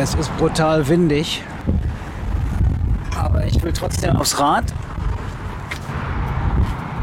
Es 0.00 0.14
ist 0.14 0.34
brutal 0.38 0.86
windig. 0.86 1.42
Aber 3.20 3.44
ich 3.44 3.60
will 3.64 3.72
trotzdem 3.72 4.14
aufs 4.14 4.38
Rad. 4.38 4.72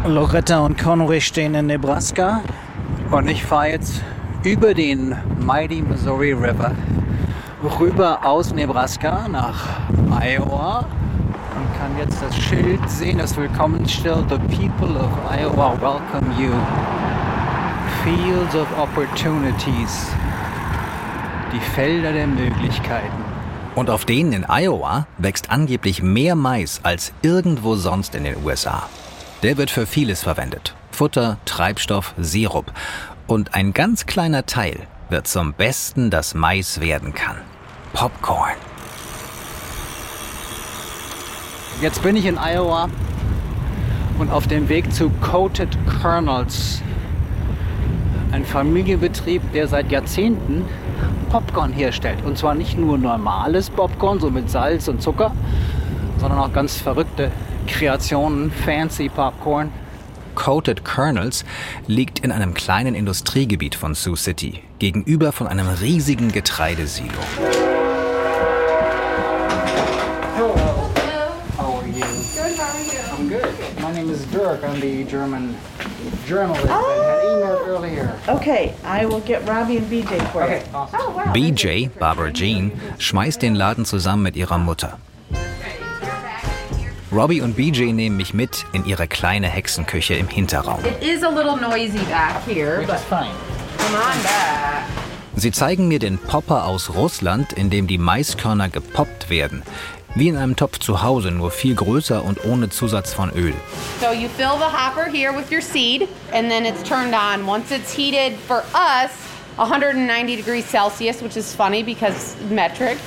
Loretta 0.05 0.59
und 0.59 0.77
Connery 0.77 1.19
stehen 1.19 1.55
in 1.55 1.65
Nebraska. 1.65 2.39
Und 3.11 3.27
ich 3.27 3.43
fahre 3.43 3.71
jetzt 3.71 4.01
über 4.43 4.73
den 4.73 5.13
Mighty 5.41 5.81
Missouri 5.81 6.31
River 6.31 6.71
rüber 7.79 8.19
aus 8.23 8.53
Nebraska 8.53 9.27
nach 9.29 9.65
Iowa 10.21 10.85
und 11.57 11.77
kann 11.77 11.97
jetzt 11.99 12.23
das 12.23 12.33
Schild 12.37 12.89
sehen, 12.89 13.17
das 13.17 13.35
Willkommensschild. 13.35 14.29
The 14.29 14.37
people 14.55 14.95
of 14.97 15.11
Iowa 15.29 15.75
welcome 15.81 16.31
you. 16.41 16.53
Fields 18.05 18.55
of 18.55 18.67
Opportunities. 18.79 20.15
Die 21.55 21.61
Felder 21.61 22.11
der 22.11 22.27
Möglichkeiten. 22.27 23.23
Und 23.75 23.89
auf 23.89 24.03
denen 24.03 24.33
in 24.33 24.43
Iowa 24.43 25.07
wächst 25.17 25.51
angeblich 25.51 26.03
mehr 26.03 26.35
Mais 26.35 26.81
als 26.83 27.13
irgendwo 27.21 27.75
sonst 27.75 28.13
in 28.13 28.25
den 28.25 28.43
USA. 28.43 28.89
Der 29.41 29.55
wird 29.55 29.71
für 29.71 29.85
vieles 29.85 30.21
verwendet. 30.21 30.75
Futter, 30.91 31.37
Treibstoff, 31.45 32.13
Sirup. 32.17 32.73
Und 33.25 33.55
ein 33.55 33.71
ganz 33.71 34.05
kleiner 34.05 34.45
Teil 34.45 34.81
wird 35.07 35.29
zum 35.29 35.53
Besten, 35.53 36.09
das 36.09 36.33
Mais 36.33 36.81
werden 36.81 37.13
kann. 37.13 37.37
Popcorn. 37.93 38.55
Jetzt 41.79 42.03
bin 42.03 42.17
ich 42.17 42.25
in 42.25 42.37
Iowa 42.37 42.89
und 44.19 44.29
auf 44.29 44.45
dem 44.47 44.67
Weg 44.67 44.91
zu 44.93 45.09
Coated 45.21 45.69
Kernels. 46.01 46.81
Ein 48.33 48.43
Familienbetrieb, 48.43 49.53
der 49.53 49.69
seit 49.69 49.89
Jahrzehnten 49.89 50.65
Popcorn 51.25 51.73
herstellt. 51.73 52.23
Und 52.23 52.37
zwar 52.37 52.55
nicht 52.55 52.77
nur 52.77 52.97
normales 52.97 53.69
Popcorn, 53.69 54.19
so 54.19 54.29
mit 54.29 54.49
Salz 54.49 54.87
und 54.87 55.01
Zucker, 55.01 55.31
sondern 56.17 56.39
auch 56.39 56.53
ganz 56.53 56.77
verrückte 56.77 57.31
Kreationen, 57.67 58.51
fancy 58.51 59.09
Popcorn. 59.09 59.71
Coated 60.35 60.83
Kernels 60.83 61.45
liegt 61.87 62.19
in 62.19 62.31
einem 62.31 62.53
kleinen 62.53 62.93
Industriegebiet 62.93 63.75
von 63.75 63.95
Sioux 63.95 64.17
City, 64.17 64.61
gegenüber 64.79 65.31
von 65.31 65.47
einem 65.47 65.67
riesigen 65.67 66.31
Getreidesilo. 66.31 67.13
Dirk. 74.31 74.63
I'm 74.63 74.79
the 74.79 75.03
German 75.03 75.55
journalist 76.25 76.65
oh. 76.69 76.87
that 76.87 77.09
had 77.09 77.23
emailed 77.25 77.67
earlier. 77.67 78.19
Okay, 78.27 78.73
I 78.83 79.05
will 79.05 79.21
get 79.21 79.47
Robbie 79.47 79.77
and 79.77 79.87
BJ 79.87 80.31
for 80.31 80.43
okay, 80.43 80.63
you. 80.65 80.75
Awesome. 80.75 80.99
Oh, 81.01 81.11
wow. 81.11 81.33
BJ, 81.33 81.89
Barbara 81.99 82.31
Jean, 82.31 82.71
schmeißt 82.97 83.41
den 83.41 83.55
Laden 83.55 83.85
zusammen 83.85 84.23
mit 84.23 84.35
ihrer 84.35 84.57
Mutter. 84.57 84.97
Robbie 87.11 87.41
und 87.41 87.55
BJ 87.55 87.93
nehmen 87.93 88.17
mich 88.17 88.33
mit 88.33 88.65
in 88.73 88.85
ihre 88.85 89.07
kleine 89.07 89.47
Hexenküche 89.47 90.15
im 90.15 90.27
Hinterraum. 90.27 90.83
It 90.83 91.01
is 91.01 91.23
a 91.23 91.29
little 91.29 91.55
noisy 91.55 92.03
back 92.09 92.43
here, 92.45 92.83
but 92.85 92.99
fine. 92.99 93.31
Come 93.77 93.95
on 93.95 94.23
back. 94.23 94.83
Sie 95.37 95.51
zeigen 95.51 95.89
mir 95.89 95.99
den 95.99 96.17
Popper 96.17 96.65
aus 96.65 96.93
Russland, 96.95 97.51
in 97.53 97.69
dem 97.69 97.87
die 97.87 97.97
Maiskörner 97.97 98.69
gepoppt 98.69 99.29
werden. 99.29 99.63
Wie 100.17 100.29
in 100.29 100.37
einem 100.37 100.55
Topf 100.55 100.79
zu 100.79 101.03
Hause, 101.03 101.29
nur 101.31 101.51
viel 101.51 101.75
größer 101.75 102.23
und 102.23 102.45
ohne 102.45 102.69
Zusatz 102.69 103.13
von 103.13 103.31
Öl. 103.31 103.53
So 103.99 104.13
you 104.13 104.29
fill 104.29 104.57
the 104.57 104.63
hopper 104.63 105.11
here 105.11 105.33
with 105.35 105.51
your 105.51 105.61
seed 105.61 106.07
and 106.31 106.49
then 106.49 106.65
it's 106.65 106.81
turned 106.83 107.13
on. 107.13 107.45
Once 107.45 107.69
it's 107.69 107.93
heated 107.93 108.39
for 108.47 108.63
us 108.73 109.11
190 109.57 110.37
degrees 110.37 110.65
Celsius, 110.65 111.21
which 111.21 111.35
is 111.35 111.53
funny 111.53 111.83
because 111.83 112.37
metric. 112.49 112.97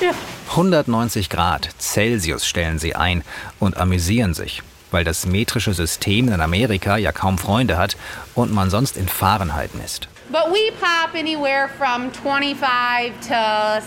190 0.48 1.30
Grad 1.30 1.70
Celsius 1.78 2.46
stellen 2.46 2.78
sie 2.78 2.94
ein 2.94 3.24
und 3.58 3.78
amüsieren 3.78 4.34
sich, 4.34 4.62
weil 4.90 5.04
das 5.04 5.24
metrische 5.24 5.72
System 5.72 6.28
in 6.28 6.42
Amerika 6.42 6.98
ja 6.98 7.12
kaum 7.12 7.38
Freunde 7.38 7.78
hat 7.78 7.96
und 8.34 8.52
man 8.52 8.68
sonst 8.68 8.98
in 8.98 9.08
Fahrenheit 9.08 9.74
misst. 9.74 10.08
But 10.30 10.52
we 10.52 10.70
pop 10.78 11.14
anywhere 11.14 11.70
from 11.78 12.10
25 12.10 13.14
to 13.28 13.82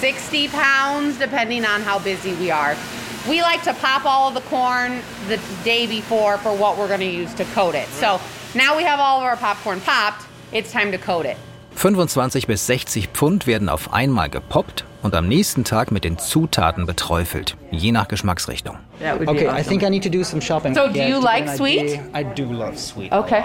60 0.00 0.48
pounds, 0.48 1.18
depending 1.18 1.64
on 1.64 1.82
how 1.82 1.98
busy 1.98 2.34
we 2.34 2.50
are. 2.50 2.76
We 3.28 3.42
like 3.42 3.62
to 3.64 3.74
pop 3.74 4.04
all 4.04 4.28
of 4.28 4.34
the 4.34 4.40
corn 4.48 5.00
the 5.28 5.38
day 5.64 5.86
before 5.86 6.38
for 6.38 6.56
what 6.56 6.78
we're 6.78 6.88
going 6.88 7.00
to 7.00 7.06
use 7.06 7.34
to 7.34 7.44
coat 7.46 7.74
it. 7.74 7.88
So 7.88 8.20
now 8.54 8.76
we 8.76 8.84
have 8.84 9.00
all 9.00 9.18
of 9.18 9.24
our 9.24 9.36
popcorn 9.36 9.80
popped, 9.80 10.24
it's 10.52 10.72
time 10.72 10.92
to 10.92 10.98
coat 10.98 11.26
it. 11.26 11.36
25 11.76 12.46
bis 12.46 12.66
60 12.66 13.08
Pfund 13.12 13.46
werden 13.46 13.68
auf 13.68 13.92
einmal 13.92 14.28
gepoppt 14.28 14.84
und 15.08 15.14
am 15.14 15.26
nächsten 15.26 15.64
Tag 15.64 15.90
mit 15.90 16.04
den 16.04 16.18
Zutaten 16.18 16.84
beträufelt, 16.84 17.56
je 17.70 17.92
nach 17.92 18.08
Geschmacksrichtung. 18.08 18.76
Okay, 19.00 19.46
awesome. 19.46 19.58
I 19.58 19.62
think 19.62 19.82
I 19.82 19.88
need 19.88 20.02
to 20.02 20.10
do 20.10 20.22
some 20.22 20.42
shopping. 20.42 20.74
So, 20.74 20.86
do 20.86 21.00
you 21.00 21.18
like 21.18 21.48
sweet? 21.48 21.98
I 22.14 22.22
do 22.22 22.44
love 22.44 22.76
sweet. 22.76 23.10
Okay. 23.10 23.42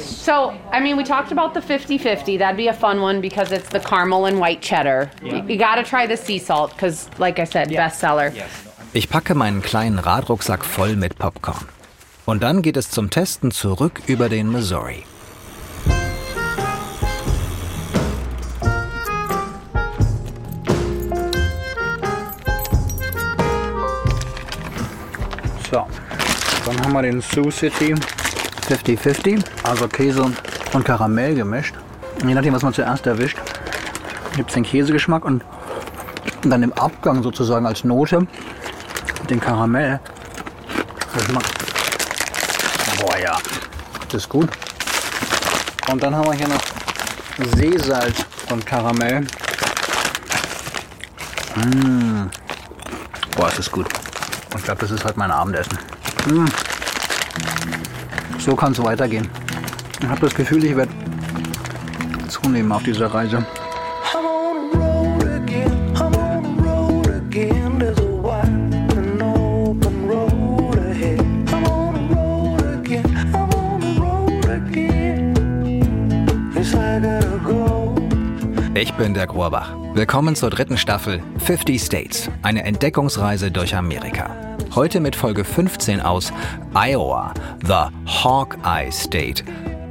So, 0.00 0.52
I 0.72 0.80
mean, 0.80 0.96
we 0.96 1.04
talked 1.04 1.30
about 1.30 1.54
the 1.54 1.60
50-50. 1.60 2.40
That'd 2.40 2.56
be 2.56 2.66
a 2.66 2.72
fun 2.72 3.00
one 3.00 3.20
because 3.20 3.52
it's 3.52 3.68
the 3.68 3.78
caramel 3.78 4.26
and 4.26 4.40
white 4.40 4.60
cheddar. 4.60 5.08
Yeah. 5.22 5.36
You, 5.36 5.48
you 5.50 5.56
got 5.56 5.76
to 5.76 5.84
try 5.84 6.08
the 6.08 6.16
sea 6.16 6.40
salt 6.40 6.72
because, 6.72 7.08
like 7.20 7.38
I 7.38 7.44
said, 7.44 7.70
yeah. 7.70 7.86
bestseller. 7.86 8.34
Yes. 8.34 8.50
Ich 8.92 9.08
packe 9.08 9.36
meinen 9.36 9.62
kleinen 9.62 10.00
Radrucksack 10.00 10.64
voll 10.64 10.96
mit 10.96 11.18
Popcorn. 11.18 11.68
Und 12.24 12.42
dann 12.42 12.62
geht 12.62 12.76
es 12.76 12.90
zum 12.90 13.10
Testen 13.10 13.52
zurück 13.52 14.02
über 14.08 14.28
den 14.28 14.50
Missouri. 14.50 15.04
So, 25.70 25.84
dann 26.64 26.80
haben 26.80 26.92
wir 26.92 27.02
den 27.02 27.20
Sioux 27.20 27.50
City 27.50 27.92
50-50, 28.68 29.44
also 29.64 29.88
Käse 29.88 30.22
und 30.72 30.84
Karamell 30.84 31.34
gemischt. 31.34 31.74
Je 32.24 32.34
nachdem, 32.34 32.54
was 32.54 32.62
man 32.62 32.72
zuerst 32.72 33.06
erwischt, 33.06 33.36
gibt 34.36 34.50
es 34.50 34.54
den 34.54 34.62
Käsegeschmack 34.62 35.24
und 35.24 35.42
dann 36.42 36.62
im 36.62 36.72
Abgang 36.74 37.22
sozusagen 37.22 37.66
als 37.66 37.82
Note 37.82 38.26
den 39.28 39.40
Karamell. 39.40 39.98
Geschmack. 41.14 41.44
Boah 43.00 43.18
ja, 43.18 43.36
das 44.08 44.22
ist 44.22 44.28
gut. 44.28 44.48
Und 45.90 46.02
dann 46.02 46.14
haben 46.14 46.26
wir 46.26 46.34
hier 46.34 46.48
noch 46.48 46.62
Seesalz 47.56 48.24
und 48.50 48.64
Karamell. 48.64 49.26
Mmh. 51.56 52.30
Boah, 53.36 53.48
ist 53.48 53.58
das 53.58 53.70
gut. 53.70 53.86
Ich 54.56 54.64
glaube, 54.64 54.80
das 54.80 54.90
ist 54.90 55.04
heute 55.04 55.18
mein 55.18 55.30
Abendessen. 55.30 55.78
Mmh. 56.28 56.46
So 58.38 58.56
kann 58.56 58.72
es 58.72 58.82
weitergehen. 58.82 59.28
Ich 60.00 60.08
habe 60.08 60.20
das 60.20 60.34
Gefühl, 60.34 60.64
ich 60.64 60.76
werde 60.76 60.92
zunehmen 62.28 62.72
auf 62.72 62.82
dieser 62.82 63.06
Reise. 63.12 63.44
Ich 78.74 78.92
bin 78.94 79.14
der 79.14 79.28
Rohrbach. 79.28 79.74
Willkommen 79.94 80.36
zur 80.36 80.50
dritten 80.50 80.76
Staffel 80.76 81.22
50 81.38 81.80
States, 81.80 82.30
eine 82.42 82.64
Entdeckungsreise 82.64 83.50
durch 83.50 83.74
Amerika. 83.74 84.45
Heute 84.76 85.00
mit 85.00 85.16
Folge 85.16 85.42
15 85.42 86.02
aus 86.02 86.34
Iowa, 86.74 87.32
The 87.64 87.86
Hawkeye 88.04 88.92
State. 88.92 89.42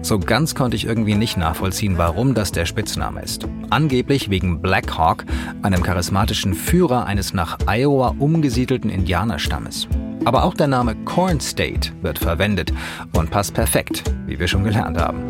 So 0.03 0.19
ganz 0.19 0.53
konnte 0.53 0.75
ich 0.75 0.85
irgendwie 0.85 1.15
nicht 1.15 1.37
nachvollziehen, 1.37 1.97
warum 1.97 2.35
das 2.35 2.51
der 2.51 2.67
Spitzname 2.67 3.23
ist. 3.23 3.47
Angeblich 3.71 4.29
wegen 4.29 4.61
Black 4.61 4.95
Hawk, 4.95 5.25
einem 5.63 5.81
charismatischen 5.81 6.53
Führer 6.53 7.07
eines 7.07 7.33
nach 7.33 7.57
Iowa 7.65 8.13
umgesiedelten 8.19 8.91
Indianerstammes. 8.91 9.87
Aber 10.23 10.43
auch 10.43 10.53
der 10.53 10.67
Name 10.67 10.93
Corn 11.03 11.39
State 11.39 11.91
wird 12.03 12.19
verwendet 12.19 12.71
und 13.13 13.31
passt 13.31 13.55
perfekt, 13.55 14.03
wie 14.27 14.37
wir 14.37 14.47
schon 14.47 14.65
gelernt 14.65 14.99
haben. 14.99 15.23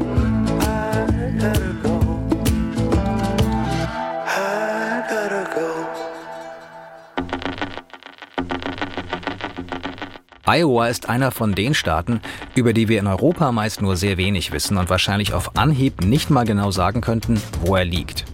Iowa 10.48 10.88
ist 10.88 11.10
einer 11.10 11.32
von 11.32 11.56
den 11.56 11.74
Staaten, 11.74 12.22
über 12.54 12.72
die 12.72 12.88
wir 12.88 13.00
in 13.00 13.08
Europa 13.08 13.52
meist 13.52 13.82
nur 13.82 13.96
sehr 13.96 14.18
wenig 14.18 14.52
wissen 14.52 14.78
und 14.78 14.92
wahrscheinlich 14.92 15.34
auf 15.34 15.58
Anhieb 15.58 16.04
nicht 16.04 16.30
mal 16.30 16.46
genau 16.46 16.70
sagen 16.70 17.02
könnten, 17.02 17.42
wo 17.62 17.76
er 17.76 17.86
liegt. 17.86 18.26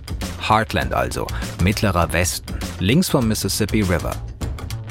Heartland 0.46 0.94
also, 0.94 1.26
mittlerer 1.64 2.12
Westen, 2.12 2.54
links 2.80 3.08
vom 3.08 3.30
Mississippi 3.30 3.82
River. 3.82 4.12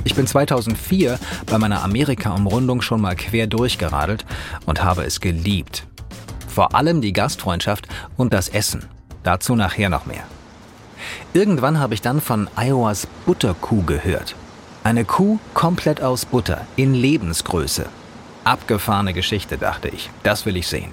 Ich 0.05 0.15
bin 0.15 0.27
2004 0.27 1.19
bei 1.45 1.59
meiner 1.59 1.83
Amerika-Umrundung 1.83 2.81
schon 2.81 3.03
mal 3.03 3.17
quer 3.17 3.47
durchgeradelt 3.47 4.25
und 4.65 4.83
habe 4.83 5.05
es 5.05 5.21
geliebt. 5.21 5.87
Vor 6.49 6.75
allem 6.75 7.03
die 7.03 7.13
Gastfreundschaft 7.13 7.87
und 8.17 8.33
das 8.33 8.49
Essen. 8.49 8.87
Dazu 9.25 9.55
nachher 9.57 9.91
noch 9.91 10.07
mehr. 10.07 10.25
Irgendwann 11.35 11.81
habe 11.81 11.93
ich 11.93 12.01
dann 12.01 12.23
von 12.23 12.49
Iowas 12.57 13.07
Butterkuh 13.27 13.83
gehört. 13.83 14.35
Eine 14.83 15.05
Kuh 15.05 15.39
komplett 15.53 16.01
aus 16.01 16.25
Butter, 16.25 16.67
in 16.77 16.95
Lebensgröße. 16.95 17.85
Abgefahrene 18.45 19.13
Geschichte, 19.13 19.59
dachte 19.59 19.89
ich. 19.89 20.11
Das 20.23 20.47
will 20.47 20.57
ich 20.57 20.67
sehen. 20.69 20.91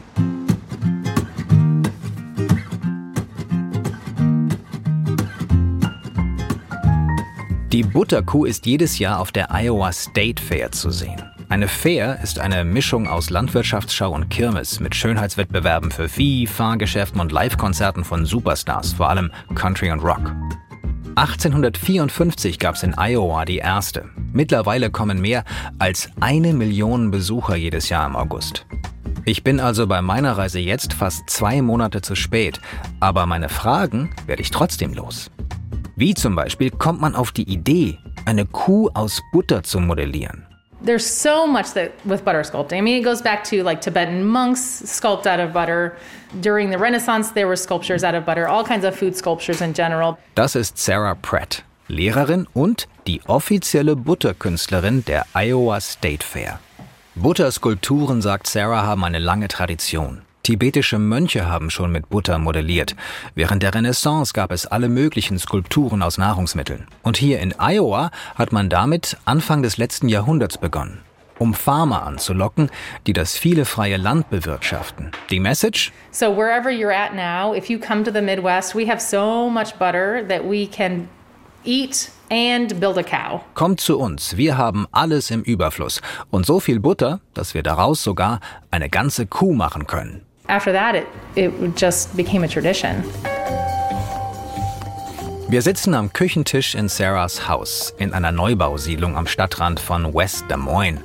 Die 7.72 7.84
Butterkuh 7.84 8.44
ist 8.44 8.66
jedes 8.66 9.00
Jahr 9.00 9.20
auf 9.20 9.32
der 9.32 9.54
Iowa 9.54 9.94
State 9.94 10.44
Fair 10.44 10.74
zu 10.74 10.90
sehen. 10.90 11.24
Eine 11.48 11.70
Fair 11.70 12.20
ist 12.22 12.40
eine 12.40 12.66
Mischung 12.66 13.08
aus 13.08 13.30
Landwirtschaftsschau 13.30 14.12
und 14.12 14.30
Kirmes 14.30 14.82
mit 14.82 14.96
Schönheitswettbewerben 14.96 15.92
für 15.92 16.10
Vieh, 16.10 16.46
Fahrgeschäften 16.46 17.22
und 17.22 17.32
Live-Konzerten 17.32 18.04
von 18.04 18.26
Superstars, 18.26 18.94
vor 18.94 19.10
allem 19.10 19.32
Country 19.56 19.92
und 19.92 20.02
Rock. 20.02 20.34
1854 21.18 22.60
gab 22.60 22.76
es 22.76 22.84
in 22.84 22.94
Iowa 22.96 23.44
die 23.44 23.58
erste. 23.58 24.06
Mittlerweile 24.34 24.92
kommen 24.92 25.20
mehr 25.20 25.46
als 25.80 26.12
eine 26.20 26.54
Million 26.54 27.10
Besucher 27.10 27.56
jedes 27.56 27.90
Jahr 27.90 28.06
im 28.06 28.16
August. 28.16 28.68
Ich 29.26 29.44
bin 29.44 29.60
also 29.60 29.88
bei 29.88 30.04
meiner 30.04 30.38
Reise 30.38 30.60
jetzt 30.60 30.94
fast 30.94 31.28
zwei 31.28 31.64
Monate 31.64 32.04
zu 32.04 32.14
spät, 32.14 32.62
aber 33.00 33.26
meine 33.26 33.50
Fragen 33.50 34.12
werde 34.28 34.44
ich 34.44 34.52
trotzdem 34.52 34.94
los. 34.94 35.32
Wie 35.96 36.14
zum 36.14 36.36
Beispiel 36.36 36.70
kommt 36.70 37.02
man 37.02 37.16
auf 37.16 37.32
die 37.32 37.52
Idee, 37.52 37.98
eine 38.26 38.46
Kuh 38.46 38.92
aus 38.94 39.24
Butter 39.32 39.64
zu 39.64 39.80
modellieren? 39.80 40.47
There's 40.80 41.06
so 41.06 41.48
much 41.48 41.74
that 41.74 41.94
with 42.06 42.24
butter 42.24 42.44
sculpting. 42.44 42.78
I 42.78 42.82
mean, 42.82 43.00
it 43.02 43.04
goes 43.04 43.22
back 43.22 43.44
to 43.46 43.64
like 43.64 43.82
Tibetan 43.82 44.24
monks 44.24 44.62
sculpt 44.86 45.26
out 45.26 45.40
of 45.40 45.52
butter. 45.52 45.98
During 46.40 46.70
the 46.70 46.78
Renaissance, 46.78 47.32
there 47.32 47.48
were 47.48 47.56
sculptures 47.56 48.04
out 48.04 48.14
of 48.14 48.26
butter, 48.26 48.48
all 48.48 48.64
kinds 48.64 48.86
of 48.86 48.96
food 48.96 49.16
sculptures 49.16 49.62
in 49.62 49.74
general. 49.74 50.18
Das 50.36 50.56
ist 50.56 50.78
Sarah 50.78 51.16
Pratt, 51.16 51.64
Lehrerin 51.88 52.46
und 52.54 52.88
die 53.08 53.22
offizielle 53.28 53.96
Butterkünstlerin 53.96 55.04
der 55.06 55.26
Iowa 55.34 55.80
State 55.82 56.24
Fair. 56.24 56.60
Butterskulpturen, 57.16 58.22
sagt 58.22 58.46
Sarah, 58.46 58.84
haben 58.84 59.04
eine 59.04 59.18
lange 59.20 59.48
Tradition. 59.48 60.27
Tibetische 60.48 60.98
Mönche 60.98 61.46
haben 61.50 61.70
schon 61.70 61.92
mit 61.92 62.08
Butter 62.08 62.38
modelliert. 62.38 62.96
Während 63.36 63.64
der 63.64 63.76
Renaissance 63.76 64.32
gab 64.32 64.54
es 64.54 64.66
alle 64.66 64.88
möglichen 64.88 65.38
Skulpturen 65.38 66.02
aus 66.02 66.18
Nahrungsmitteln. 66.18 66.88
Und 67.04 67.18
hier 67.18 67.42
in 67.42 67.54
Iowa 67.60 68.12
hat 68.36 68.54
man 68.54 68.70
damit 68.70 69.18
Anfang 69.26 69.62
des 69.62 69.76
letzten 69.76 70.08
Jahrhunderts 70.08 70.58
begonnen. 70.58 71.02
Um 71.38 71.54
Farmer 71.54 72.04
anzulocken, 72.04 72.70
die 73.08 73.12
das 73.12 73.38
viele 73.38 73.66
freie 73.66 73.98
Land 73.98 74.30
bewirtschaften. 74.30 75.12
Die 75.32 75.42
Message? 75.42 75.92
So 76.12 76.28
wherever 76.28 76.70
you're 76.70 76.96
at 76.96 77.14
now, 77.14 77.54
if 77.54 77.70
you 77.70 77.78
come 77.78 78.06
to 78.06 78.12
the 78.14 78.22
Midwest, 78.22 78.74
we 78.74 78.90
have 78.90 79.02
so 79.02 79.50
much 79.50 79.78
butter 79.78 80.26
that 80.30 80.50
we 80.50 80.66
can 80.66 81.10
eat 81.66 82.10
and 82.32 82.80
build 82.80 82.98
a 82.98 83.04
cow. 83.04 83.42
Kommt 83.54 83.82
zu 83.82 84.00
uns, 84.00 84.38
wir 84.38 84.58
haben 84.58 84.88
alles 84.94 85.30
im 85.30 85.44
Überfluss 85.44 86.00
und 86.32 86.46
so 86.46 86.62
viel 86.62 86.80
Butter, 86.80 87.20
dass 87.34 87.54
wir 87.54 87.64
daraus 87.64 88.02
sogar 88.02 88.40
eine 88.72 88.90
ganze 88.90 89.28
Kuh 89.28 89.52
machen 89.52 89.88
können. 89.88 90.22
After 90.50 90.72
that, 90.72 90.96
it, 90.96 91.08
it 91.36 91.76
just 91.76 92.16
became 92.16 92.44
a 92.44 92.48
tradition. 92.48 93.04
Wir 95.50 95.62
sitzen 95.62 95.94
am 95.94 96.12
Küchentisch 96.12 96.76
in 96.76 96.90
Sarahs 96.90 97.48
Haus 97.48 97.94
in 97.98 98.14
einer 98.14 98.32
Neubausiedlung 98.32 99.16
am 99.16 99.28
Stadtrand 99.28 99.80
von 99.80 100.14
West 100.14 100.46
Des 100.50 100.58
Moines. 100.58 101.00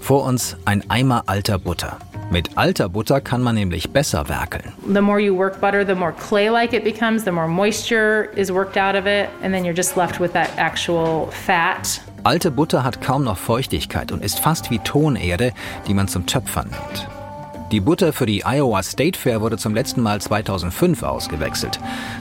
Vor 0.00 0.24
uns 0.24 0.56
ein 0.64 0.88
Eimer 0.88 1.24
alter 1.26 1.58
Butter. 1.58 1.98
Mit 2.30 2.56
alter 2.56 2.88
Butter 2.88 3.20
kann 3.20 3.42
man 3.42 3.54
nämlich 3.56 3.90
besser 3.90 4.28
werkeln. 4.28 4.72
The 4.92 5.00
more 5.00 5.20
you 5.20 5.36
work 5.36 5.60
butter, 5.60 5.84
the 5.84 5.94
more 5.94 6.12
clay-like 6.12 6.72
it 6.72 6.82
becomes, 6.82 7.24
the 7.24 7.30
more 7.30 7.46
moisture 7.46 8.30
is 8.36 8.50
worked 8.50 8.76
out 8.76 8.94
of 8.96 9.06
it, 9.06 9.28
and 9.42 9.52
then 9.52 9.64
you're 9.64 9.76
just 9.76 9.96
left 9.96 10.18
with 10.18 10.32
that 10.32 10.48
actual 10.56 11.28
fat. 11.30 12.00
Alte 12.24 12.50
Butter 12.50 12.82
hat 12.82 13.00
kaum 13.00 13.24
noch 13.24 13.36
Feuchtigkeit 13.36 14.12
und 14.12 14.24
ist 14.24 14.40
fast 14.40 14.70
wie 14.70 14.78
Tonerde, 14.78 15.52
die 15.86 15.94
man 15.94 16.08
zum 16.08 16.26
Töpfern 16.26 16.70
nimmt. 16.70 17.08
Die 17.72 17.80
Butter 17.80 18.12
für 18.12 18.26
die 18.26 18.44
Iowa 18.44 18.82
State 18.82 19.18
Fair 19.18 19.40
wurde 19.40 19.56
zum 19.56 19.74
letzten 19.74 20.02
Mal 20.02 20.20
2005 20.20 21.02
ausgewechselt. 21.02 21.80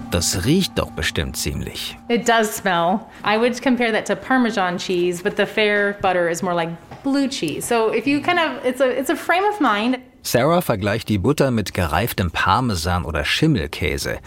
Das 0.10 0.46
riecht 0.46 0.80
doch 0.80 0.92
bestimmt 0.92 1.36
ziemlich. 1.36 1.98
It 2.08 2.26
does 2.26 2.56
smell. 2.56 3.02
I 3.26 3.38
would 3.38 3.62
compare 3.62 3.92
that 3.92 4.08
to 4.08 4.16
Parmesan 4.16 4.78
cheese, 4.78 5.22
but 5.22 5.36
the 5.36 5.46
fair 5.46 5.98
butter 6.02 6.30
is 6.30 6.42
more 6.42 6.56
like 6.56 6.70
blue 7.04 7.28
cheese. 7.28 7.68
So 7.68 7.94
if 7.94 8.08
you 8.08 8.22
kind 8.22 8.40
of, 8.40 8.66
it's 8.66 8.80
a, 8.80 8.98
it's 8.98 9.10
a 9.10 9.16
frame 9.16 9.44
of 9.44 9.60
mind. 9.60 10.00
Sarah 10.24 10.62
vergleicht 10.62 11.10
die 11.10 11.18
Butter 11.18 11.52
mit 11.52 11.74
gereiftem 11.74 12.32
Parmesan 12.32 13.04
oder 13.04 13.26
Schimmelkäse. 13.26 14.20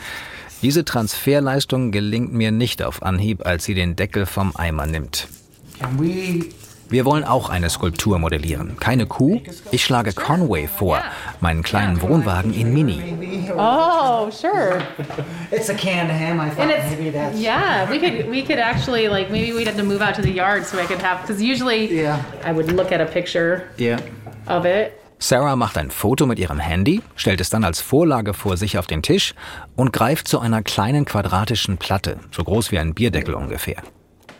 Diese 0.61 0.85
Transferleistung 0.85 1.91
gelingt 1.91 2.35
mir 2.35 2.51
nicht 2.51 2.83
auf 2.83 3.03
Anhieb, 3.03 3.47
als 3.47 3.65
sie 3.65 3.73
den 3.73 3.97
Deckel 3.97 4.27
vom 4.27 4.55
Eimer 4.57 4.85
nimmt. 4.85 5.29
Can 5.81 5.99
we 5.99 6.51
Wir 6.89 7.05
wollen 7.05 7.25
auch 7.25 7.49
eine 7.49 7.71
Skulptur 7.71 8.19
modellieren. 8.19 8.77
Keine 8.79 9.07
Kuh. 9.07 9.41
Ich 9.71 9.85
schlage 9.85 10.13
Conway 10.13 10.67
vor, 10.69 11.01
meinen 11.41 11.63
kleinen 11.63 12.01
Wohnwagen 12.03 12.53
in 12.55 12.73
Mini. 12.73 13.03
Oh, 13.57 14.31
sure. 14.31 14.83
It's 15.51 15.69
a 15.71 15.75
canned 15.75 16.11
ham. 16.11 16.41
I 16.41 16.51
thought 16.51 16.69
maybe 16.69 17.11
that's 17.13 17.39
yeah, 17.39 17.89
we 17.91 17.99
could 17.99 18.31
we 18.31 18.43
could 18.43 18.59
actually 18.59 19.09
like 19.09 19.31
maybe 19.31 19.53
we'd 19.53 19.67
have 19.67 19.77
to 19.79 19.85
move 19.85 20.03
out 20.03 20.15
to 20.17 20.23
the 20.23 20.33
yard 20.33 20.65
so 20.67 20.79
I 20.79 20.87
could 20.87 21.03
have 21.03 21.23
because 21.23 21.43
usually 21.43 21.91
Yeah. 21.95 22.19
I 22.45 22.53
would 22.53 22.71
look 22.73 22.93
at 22.93 23.01
a 23.01 23.07
picture 23.07 23.63
Yeah. 23.79 23.99
of 24.47 24.65
it. 24.65 24.93
Sarah 25.19 25.57
macht 25.57 25.79
ein 25.79 25.91
Foto 25.91 26.27
mit 26.27 26.39
ihrem 26.39 26.59
Handy, 26.59 27.01
stellt 27.17 27.41
es 27.41 27.49
dann 27.49 27.65
als 27.65 27.81
Vorlage 27.81 28.35
vor 28.35 28.57
sich 28.59 28.79
auf 28.79 28.87
den 28.87 29.01
Tisch 29.03 29.35
und 29.75 29.93
greift 29.93 30.29
zu 30.29 30.39
einer 30.39 30.63
kleinen 30.63 31.07
quadratischen 31.07 31.79
Platte, 31.79 32.19
so 32.31 32.45
groß 32.45 32.73
wie 32.73 32.79
ein 32.79 32.93
Bierdeckel 32.95 33.35
ungefähr. 33.35 33.77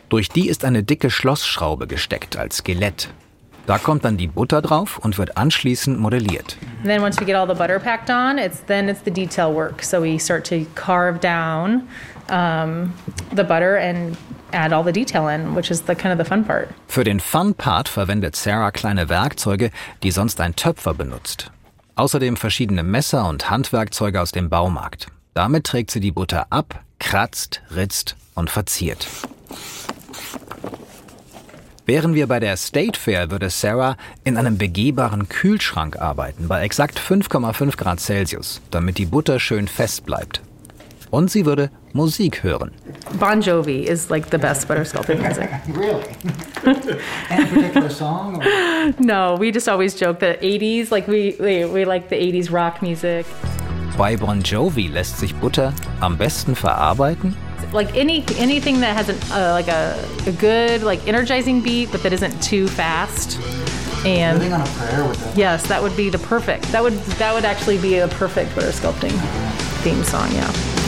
Durch 0.09 0.29
die 0.29 0.49
ist 0.49 0.63
eine 0.65 0.83
dicke 0.83 1.09
Schlossschraube 1.09 1.87
gesteckt 1.87 2.37
als 2.37 2.57
Skelett. 2.57 3.09
Da 3.65 3.79
kommt 3.79 4.05
dann 4.05 4.17
die 4.17 4.27
Butter 4.27 4.61
drauf 4.61 4.99
und 4.99 5.17
wird 5.17 5.37
anschließend 5.37 5.99
modelliert. 5.99 6.57
And 6.81 6.85
then 6.85 7.01
once 7.01 7.19
we 7.19 7.25
get 7.25 7.35
all 7.35 7.47
the 7.47 7.55
butter 7.55 7.79
packed 7.79 8.09
on, 8.11 8.37
it's 8.37 8.63
then 8.67 8.87
it's 8.87 9.01
the 9.03 9.11
detail 9.11 9.53
work. 9.53 9.83
So 9.83 10.01
we 10.01 10.19
start 10.19 10.45
to 10.49 10.65
carve 10.75 11.19
down 11.19 11.87
um, 12.29 12.93
the 13.35 13.43
butter 13.43 13.77
and 13.77 14.15
add 14.53 14.71
all 14.71 14.83
the 14.83 14.91
detail 14.91 15.27
in, 15.27 15.55
which 15.55 15.71
is 15.71 15.81
the 15.87 15.95
kind 15.95 16.13
of 16.13 16.23
the 16.23 16.29
fun 16.29 16.45
part. 16.45 16.69
Für 16.87 17.03
den 17.03 17.19
Fun-Part 17.19 17.89
verwendet 17.89 18.35
Sarah 18.35 18.71
kleine 18.71 19.09
Werkzeuge, 19.09 19.71
die 20.03 20.11
sonst 20.11 20.39
ein 20.41 20.55
Töpfer 20.55 20.93
benutzt. 20.93 21.51
Außerdem 21.95 22.37
verschiedene 22.37 22.83
Messer 22.83 23.27
und 23.27 23.49
Handwerkzeuge 23.49 24.21
aus 24.21 24.31
dem 24.31 24.49
Baumarkt. 24.49 25.07
Damit 25.33 25.65
trägt 25.65 25.89
sie 25.91 25.99
die 25.99 26.11
Butter 26.11 26.47
ab, 26.51 26.81
kratzt, 26.99 27.61
ritzt 27.75 28.15
und 28.35 28.51
verziert. 28.51 29.07
Wären 31.87 32.15
wir 32.15 32.25
bei 32.25 32.39
der 32.39 32.57
State 32.57 32.99
Fair, 32.99 33.29
würde 33.29 33.51
Sarah 33.51 33.95
in 34.23 34.37
einem 34.37 34.57
begehbaren 34.57 35.29
Kühlschrank 35.29 36.01
arbeiten, 36.01 36.47
bei 36.47 36.63
exakt 36.63 36.99
5,5 36.99 37.77
Grad 37.77 37.99
Celsius, 37.99 38.59
damit 38.71 38.97
die 38.97 39.05
Butter 39.05 39.39
schön 39.39 39.67
fest 39.67 40.03
bleibt. 40.03 40.41
Und 41.11 41.29
sie 41.29 41.45
würde 41.45 41.69
Musik 41.93 42.41
hören. 42.41 42.71
Bon 43.19 43.39
Jovi 43.39 43.83
is 43.83 44.09
like 44.09 44.25
the 44.31 44.37
best 44.37 44.67
butter 44.67 44.83
sculpting 44.83 45.21
music. 45.21 45.47
Really? 45.77 46.01
Any 47.29 47.45
particular 47.45 47.91
song? 47.91 48.37
Or? 48.37 48.43
No, 48.99 49.37
we 49.39 49.51
just 49.51 49.69
always 49.69 49.93
joke 49.93 50.19
that 50.21 50.41
80s, 50.41 50.89
like 50.89 51.07
we, 51.07 51.35
we, 51.39 51.65
we 51.65 51.85
like 51.85 52.09
the 52.09 52.15
80s 52.15 52.51
rock 52.51 52.81
music. 52.81 53.27
Bei 53.95 54.17
Bon 54.17 54.41
Jovi 54.41 54.87
lässt 54.87 55.19
sich 55.19 55.35
Butter 55.35 55.71
am 56.01 56.17
besten 56.17 56.55
verarbeiten 56.55 57.37
Like 57.75 57.95
any 57.95 58.23
anything 58.37 58.79
that 58.79 58.95
has 58.95 59.09
an, 59.09 59.17
uh, 59.31 59.51
like 59.51 59.67
a, 59.67 60.07
a 60.25 60.31
good 60.31 60.81
like 60.81 61.05
energizing 61.07 61.61
beat, 61.61 61.91
but 61.91 62.01
that 62.03 62.13
isn't 62.13 62.41
too 62.41 62.67
fast. 62.67 63.39
And 64.05 64.37
Living 64.37 64.53
on 64.53 64.61
a 64.61 64.65
prayer 64.65 65.07
with 65.07 65.19
that. 65.19 65.37
yes, 65.37 65.67
that 65.67 65.81
would 65.81 65.97
be 65.97 66.09
the 66.09 66.19
perfect. 66.19 66.71
That 66.71 66.81
would 66.81 66.93
that 66.93 67.33
would 67.33 67.45
actually 67.45 67.77
be 67.79 67.97
a 67.97 68.07
perfect 68.07 68.55
butter 68.55 68.67
sculpting 68.67 69.11
theme 69.83 70.03
song. 70.03 70.31
Yeah.– 70.31 70.81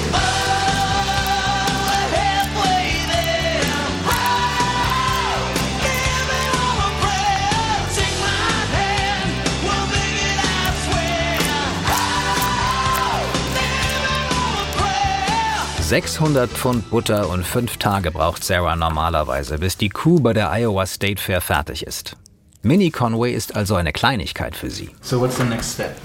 600 15.88 16.50
Pfund 16.50 16.90
Butter 16.92 17.30
und 17.30 17.46
fünf 17.46 17.78
Tage 17.78 18.12
braucht 18.12 18.44
Sarah 18.44 18.76
normalerweise, 18.76 19.58
bis 19.58 19.78
die 19.78 19.88
Kuh 19.88 20.20
bei 20.20 20.34
der 20.34 20.52
Iowa 20.52 20.86
State 20.86 21.22
Fair 21.22 21.40
fertig 21.40 21.88
ist. 21.88 22.18
Mini 22.62 22.92
Conway 22.92 23.32
ist 23.32 23.56
also 23.56 23.76
eine 23.76 23.94
Kleinigkeit 23.94 24.54
für 24.54 24.70
sie. 24.70 24.90
So 25.02 25.22
what's 25.22 25.38
the 25.38 25.46
next 25.46 25.76
step? 25.76 25.96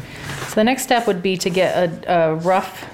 So 0.51 0.55
the 0.55 0.63
next 0.65 0.85
step 0.85 1.09
would 1.09 1.21
be 1.21 1.37
to 1.37 1.51
get 1.51 1.75
a, 1.75 2.13
a 2.31 2.35
rough 2.35 2.87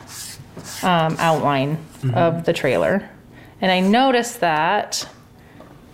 um, 0.83 1.15
outline 1.19 1.77
of 2.15 2.45
the 2.47 2.55
trailer, 2.55 3.03
and 3.61 3.71
I 3.71 3.81
noticed 3.81 4.41
that 4.41 5.07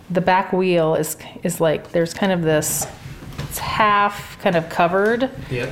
the 0.09 0.21
back 0.21 0.53
wheel 0.53 0.95
is 0.95 1.17
is 1.43 1.59
like 1.59 1.91
there's 1.91 2.13
kind 2.13 2.31
of 2.31 2.41
this. 2.43 2.87
It's 3.49 3.59
half 3.59 4.37
kind 4.41 4.55
of 4.55 4.69
covered, 4.69 5.29
Yep. 5.51 5.69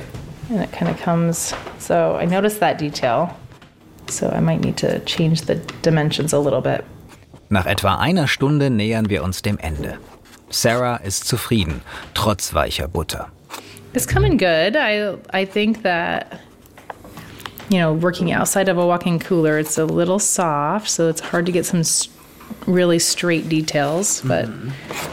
and 0.50 0.60
it 0.60 0.70
kind 0.72 0.90
of 0.90 1.00
comes. 1.00 1.54
So 1.78 2.14
I 2.20 2.26
noticed 2.26 2.60
that 2.60 2.76
detail. 2.78 3.34
So 4.08 4.28
I 4.28 4.40
might 4.40 4.60
need 4.60 4.76
to 4.78 5.00
change 5.00 5.42
the 5.42 5.56
dimensions 5.82 6.32
a 6.32 6.38
little 6.38 6.60
bit. 6.60 6.84
Nach 7.50 7.66
etwa 7.66 7.96
einer 7.96 8.26
Stunde 8.26 8.70
nähern 8.70 9.08
wir 9.08 9.22
uns 9.22 9.42
dem 9.42 9.58
Ende. 9.58 9.98
Sarah 10.50 10.96
ist 10.96 11.26
zufrieden, 11.26 11.82
trotz 12.14 12.54
weicher 12.54 12.88
Butter. 12.88 13.28
It's 13.92 14.06
coming 14.06 14.36
good. 14.36 14.76
I 14.76 15.16
I 15.32 15.44
think 15.44 15.82
that 15.82 16.40
you 17.68 17.78
know, 17.78 17.92
working 17.92 18.32
outside 18.32 18.68
of 18.68 18.78
a 18.78 18.86
walk-in 18.86 19.18
cooler, 19.18 19.58
it's 19.58 19.78
a 19.78 19.84
little 19.84 20.18
soft, 20.18 20.88
so 20.88 21.08
it's 21.08 21.20
hard 21.20 21.46
to 21.46 21.52
get 21.52 21.64
some 21.64 21.82
really 22.66 22.98
straight 22.98 23.48
details, 23.48 24.20
but 24.22 24.48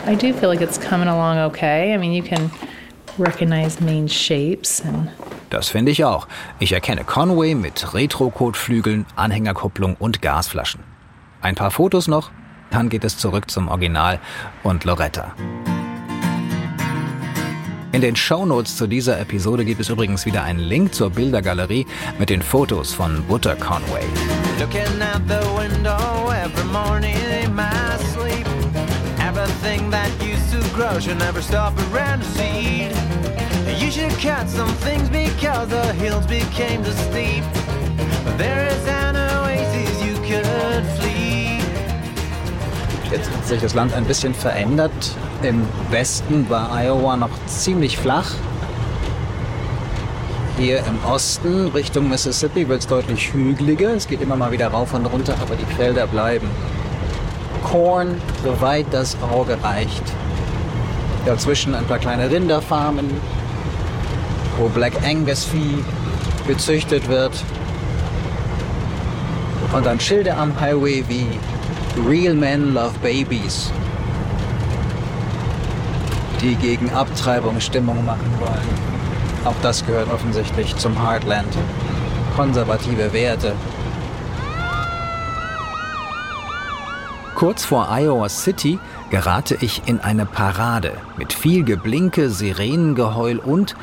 I 0.06 0.16
do 0.16 0.34
feel 0.34 0.50
like 0.50 0.62
it's 0.62 0.78
coming 0.78 1.08
along 1.08 1.38
okay. 1.52 1.94
I 1.94 1.98
mean, 1.98 2.12
you 2.12 2.24
can 2.24 2.52
recognize 3.18 3.80
main 3.80 4.08
shapes 4.08 4.82
and 4.82 5.10
Das 5.52 5.68
finde 5.68 5.92
ich 5.92 6.06
auch. 6.06 6.28
Ich 6.60 6.72
erkenne 6.72 7.04
Conway 7.04 7.56
mit 7.56 7.94
Retro-Kotflügeln, 7.94 9.06
Anhängerkupplung 9.18 9.96
und 10.00 10.22
Gasflaschen. 10.22 10.82
Ein 11.42 11.56
paar 11.56 11.72
Fotos 11.72 12.08
noch, 12.08 12.32
dann 12.70 12.88
geht 12.88 13.04
es 13.04 13.18
zurück 13.18 13.52
zum 13.52 13.68
Original 13.68 14.20
und 14.64 14.86
Loretta. 14.86 15.34
In 17.92 18.00
den 18.00 18.16
Shownotes 18.16 18.78
zu 18.78 18.88
dieser 18.88 19.20
Episode 19.20 19.66
gibt 19.66 19.82
es 19.82 19.90
übrigens 19.90 20.26
wieder 20.26 20.44
einen 20.44 20.60
Link 20.62 20.94
zur 20.94 21.10
Bildergalerie 21.10 21.86
mit 22.18 22.30
den 22.30 22.42
Fotos 22.42 22.94
von 22.94 23.22
Butter 23.28 23.58
Conway. 23.58 24.06
Looking 24.58 25.02
You 33.80 33.90
should 33.90 34.12
cut 34.20 34.50
some 34.50 34.72
things 34.84 35.10
because 35.10 35.70
the 35.70 35.94
hills 35.94 36.26
became 36.28 36.84
too 36.84 36.92
steep. 36.92 37.44
There 38.38 38.68
is 38.68 38.88
an 38.88 39.16
oasis 39.16 40.04
you 40.04 40.16
could 40.18 40.86
flee. 41.00 41.60
Jetzt 43.12 43.30
hat 43.32 43.48
sich 43.48 43.62
das 43.62 43.74
Land 43.74 43.94
ein 43.94 44.06
bisschen 44.06 44.34
verändert. 44.34 44.92
Im 45.42 45.68
Westen 45.90 46.50
war 46.50 46.70
Iowa 46.72 47.16
noch 47.18 47.30
ziemlich 47.48 47.98
flach. 47.98 48.32
Hier 50.58 50.80
im 50.80 51.04
Osten 51.10 51.68
Richtung 51.70 52.10
Mississippi 52.10 52.68
wird 52.68 52.82
es 52.82 52.88
deutlich 52.88 53.34
hügeliger. 53.34 53.94
Es 53.96 54.08
geht 54.08 54.22
immer 54.22 54.36
mal 54.36 54.52
wieder 54.52 54.68
rauf 54.68 54.94
und 54.94 55.06
runter, 55.06 55.36
aber 55.42 55.56
die 55.56 55.66
Felder 55.76 56.08
bleiben. 56.08 56.48
Korn, 57.64 58.22
soweit 58.44 58.86
das 58.92 59.18
Auge 59.22 59.58
reicht. 59.64 60.04
Dazwischen 61.26 61.74
ein 61.74 61.86
paar 61.86 62.00
kleine 62.00 62.30
Rinderfarmen, 62.30 63.10
wo 64.62 64.70
Black 64.70 64.94
Angus 65.04 65.44
Vieh 65.44 65.84
gezüchtet 66.48 67.08
wird. 67.08 67.34
Und 69.74 69.86
dann 69.86 70.00
Schilder 70.00 70.38
am 70.38 70.60
Highway 70.60 71.04
wie 71.08 71.28
Real 72.08 72.36
Men 72.36 72.74
Love 72.74 72.94
Babies, 73.02 73.72
die 76.42 76.56
gegen 76.56 76.92
Abtreibung 76.92 77.60
Stimmung 77.60 78.06
machen 78.06 78.32
wollen. 78.40 78.92
Auch 79.46 79.56
das 79.64 79.84
gehört 79.84 80.14
offensichtlich 80.14 80.76
zum 80.76 81.02
Heartland. 81.02 81.58
Konservative 82.36 83.12
Werte. 83.14 83.54
Kurz 87.34 87.66
vor 87.66 87.90
Iowa 87.90 88.30
City 88.30 88.78
gerate 89.10 89.58
ich 89.62 89.82
in 89.88 90.00
eine 90.00 90.28
Parade 90.28 90.94
mit 91.18 91.34
viel 91.34 91.64
Geblinke, 91.64 92.30
Sirenengeheul 92.30 93.40
und 93.40 93.76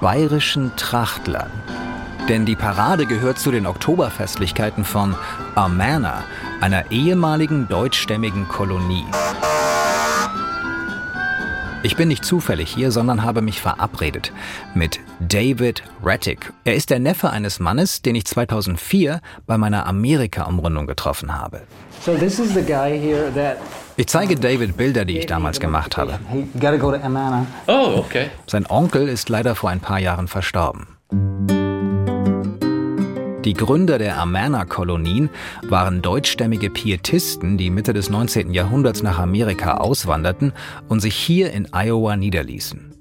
bayerischen 0.00 0.72
Trachtlern. 0.76 1.50
Denn 2.28 2.44
die 2.44 2.56
Parade 2.56 3.06
gehört 3.06 3.38
zu 3.38 3.50
den 3.50 3.66
Oktoberfestlichkeiten 3.66 4.84
von 4.84 5.14
Amana, 5.54 6.24
einer 6.60 6.90
ehemaligen 6.90 7.68
deutschstämmigen 7.68 8.48
Kolonie. 8.48 9.06
Ich 11.84 11.94
bin 11.94 12.08
nicht 12.08 12.24
zufällig 12.24 12.70
hier, 12.74 12.90
sondern 12.90 13.22
habe 13.22 13.40
mich 13.40 13.60
verabredet 13.60 14.32
mit 14.74 14.98
David 15.20 15.84
Rattick. 16.02 16.52
Er 16.64 16.74
ist 16.74 16.90
der 16.90 16.98
Neffe 16.98 17.30
eines 17.30 17.60
Mannes, 17.60 18.02
den 18.02 18.16
ich 18.16 18.24
2004 18.24 19.20
bei 19.46 19.58
meiner 19.58 19.86
Amerika-Umrundung 19.86 20.88
getroffen 20.88 21.38
habe. 21.38 21.62
So 22.04 22.14
this 22.16 22.40
is 22.40 22.52
the 22.52 22.62
guy 22.62 22.98
here 22.98 23.32
that 23.34 23.58
Ich 23.96 24.08
zeige 24.08 24.34
David 24.34 24.76
Bilder, 24.76 25.04
die 25.04 25.18
ich 25.18 25.26
damals 25.26 25.60
gemacht 25.60 25.96
habe. 25.96 26.18
Oh, 27.68 27.94
okay. 27.96 28.30
Sein 28.46 28.66
Onkel 28.68 29.08
ist 29.08 29.28
leider 29.28 29.54
vor 29.54 29.70
ein 29.70 29.80
paar 29.80 30.00
Jahren 30.00 30.26
verstorben. 30.26 30.86
Die 33.44 33.54
Gründer 33.54 33.98
der 33.98 34.18
Amana-Kolonien 34.18 35.30
waren 35.62 36.02
deutschstämmige 36.02 36.70
Pietisten, 36.70 37.56
die 37.56 37.70
Mitte 37.70 37.92
des 37.92 38.10
19. 38.10 38.52
Jahrhunderts 38.52 39.02
nach 39.04 39.20
Amerika 39.20 39.76
auswanderten 39.76 40.52
und 40.88 40.98
sich 40.98 41.14
hier 41.14 41.52
in 41.52 41.68
Iowa 41.72 42.16
niederließen. 42.16 42.94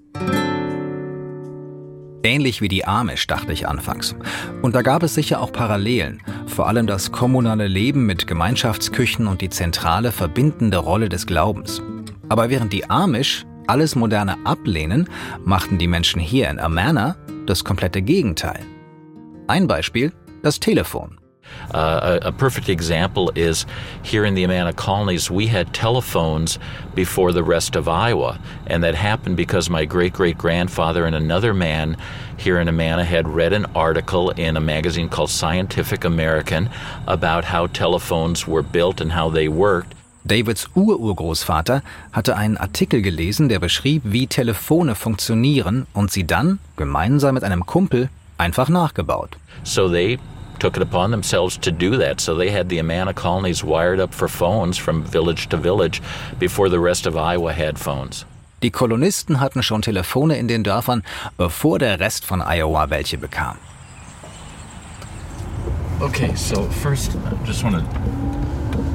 Ähnlich 2.21 2.61
wie 2.61 2.67
die 2.67 2.85
Amish, 2.85 3.25
dachte 3.25 3.51
ich 3.51 3.67
anfangs. 3.67 4.15
Und 4.61 4.75
da 4.75 4.83
gab 4.83 5.01
es 5.01 5.15
sicher 5.15 5.41
auch 5.41 5.51
Parallelen, 5.51 6.21
vor 6.45 6.67
allem 6.67 6.85
das 6.85 7.11
kommunale 7.11 7.67
Leben 7.67 8.05
mit 8.05 8.27
Gemeinschaftsküchen 8.27 9.25
und 9.27 9.41
die 9.41 9.49
zentrale 9.49 10.11
verbindende 10.11 10.77
Rolle 10.77 11.09
des 11.09 11.25
Glaubens. 11.25 11.81
Aber 12.29 12.51
während 12.51 12.73
die 12.73 12.89
Amish 12.89 13.45
alles 13.65 13.95
Moderne 13.95 14.37
ablehnen, 14.45 15.09
machten 15.45 15.79
die 15.79 15.87
Menschen 15.87 16.21
hier 16.21 16.49
in 16.49 16.59
Amana 16.59 17.15
das 17.47 17.63
komplette 17.63 18.01
Gegenteil. 18.03 18.59
Ein 19.47 19.67
Beispiel, 19.67 20.11
das 20.47 20.59
Telefon. 20.59 21.17
Uh, 21.73 22.19
a, 22.23 22.27
a 22.27 22.31
perfect 22.31 22.69
example 22.69 23.31
is 23.35 23.65
here 24.03 24.25
in 24.25 24.35
the 24.35 24.43
Amana 24.43 24.73
colonies, 24.73 25.29
we 25.29 25.47
had 25.47 25.73
telephones 25.73 26.59
before 26.95 27.31
the 27.31 27.43
rest 27.43 27.75
of 27.75 27.87
Iowa. 27.87 28.39
And 28.67 28.83
that 28.83 28.95
happened 28.95 29.37
because 29.37 29.69
my 29.69 29.85
great 29.85 30.13
great 30.13 30.37
grandfather 30.37 31.05
and 31.05 31.15
another 31.15 31.53
man 31.53 31.97
here 32.37 32.59
in 32.59 32.67
Amana 32.69 33.03
had 33.03 33.27
read 33.27 33.53
an 33.53 33.65
article 33.75 34.29
in 34.31 34.55
a 34.55 34.61
magazine 34.61 35.09
called 35.09 35.29
Scientific 35.29 36.05
American 36.05 36.69
about 37.07 37.45
how 37.45 37.67
telephones 37.67 38.47
were 38.47 38.63
built 38.63 39.01
and 39.01 39.11
how 39.11 39.29
they 39.29 39.47
worked. 39.47 39.93
Davids 40.23 40.67
Ururgroßvater 40.75 41.81
hatte 42.11 42.35
einen 42.35 42.57
Artikel 42.57 43.01
gelesen, 43.01 43.47
der 43.47 43.59
beschrieb, 43.59 44.01
wie 44.05 44.27
Telefone 44.27 44.95
funktionieren 44.95 45.87
und 45.93 46.11
sie 46.11 46.25
dann, 46.25 46.59
gemeinsam 46.75 47.35
mit 47.35 47.45
einem 47.45 47.65
Kumpel, 47.65 48.09
einfach 48.37 48.67
nachgebaut. 48.67 49.37
So 49.63 49.89
they 49.89 50.19
took 50.59 50.77
it 50.77 50.83
upon 50.83 51.11
themselves 51.11 51.57
to 51.57 51.71
do 51.71 51.97
that. 51.97 52.19
So 52.21 52.35
they 52.35 52.49
had 52.49 52.69
the 52.69 52.79
Amana 52.79 53.13
colonies 53.13 53.63
wired 53.63 53.99
up 53.99 54.13
for 54.13 54.27
phones 54.27 54.77
from 54.77 55.03
village 55.03 55.47
to 55.49 55.57
village 55.57 56.01
before 56.39 56.69
the 56.69 56.79
rest 56.79 57.05
of 57.07 57.15
Iowa 57.15 57.53
had 57.53 57.77
phones. 57.77 58.25
Die 58.63 58.71
Kolonisten 58.71 59.39
hatten 59.39 59.61
schon 59.61 59.81
Telefone 59.83 60.35
in 60.35 60.47
den 60.47 60.63
Dörfern, 60.63 61.03
bevor 61.37 61.77
der 61.77 61.99
Rest 61.99 62.25
von 62.25 62.41
Iowa 62.41 62.89
welche 62.89 63.17
bekam. 63.17 63.57
Okay, 65.99 66.35
so 66.35 66.63
first, 66.83 67.15
I 67.15 67.47
just 67.47 67.63
want 67.63 67.75
to 67.75 68.07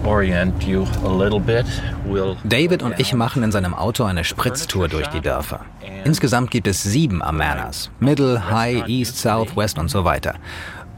orient 0.05 0.65
you 0.65 0.87
a 1.05 1.09
little 1.09 1.41
bit. 1.41 1.65
We'll 2.07 2.37
David 2.45 2.83
und 2.83 2.99
ich 2.99 3.15
machen 3.15 3.43
in 3.43 3.53
seinem 3.53 3.75
Auto 3.75 4.05
eine 4.05 4.25
Spritztour 4.25 4.89
durch 4.89 5.07
die 5.09 5.21
Dörfer. 5.21 5.61
Insgesamt 6.05 6.51
gibt 6.51 6.67
es 6.67 6.83
sieben 6.83 7.23
Amanas. 7.23 7.91
Middle, 8.01 8.51
High, 8.51 8.89
East, 8.89 9.17
South, 9.19 9.57
West 9.57 9.79
und 9.79 9.89
so 9.89 10.05
weiter. 10.05 10.35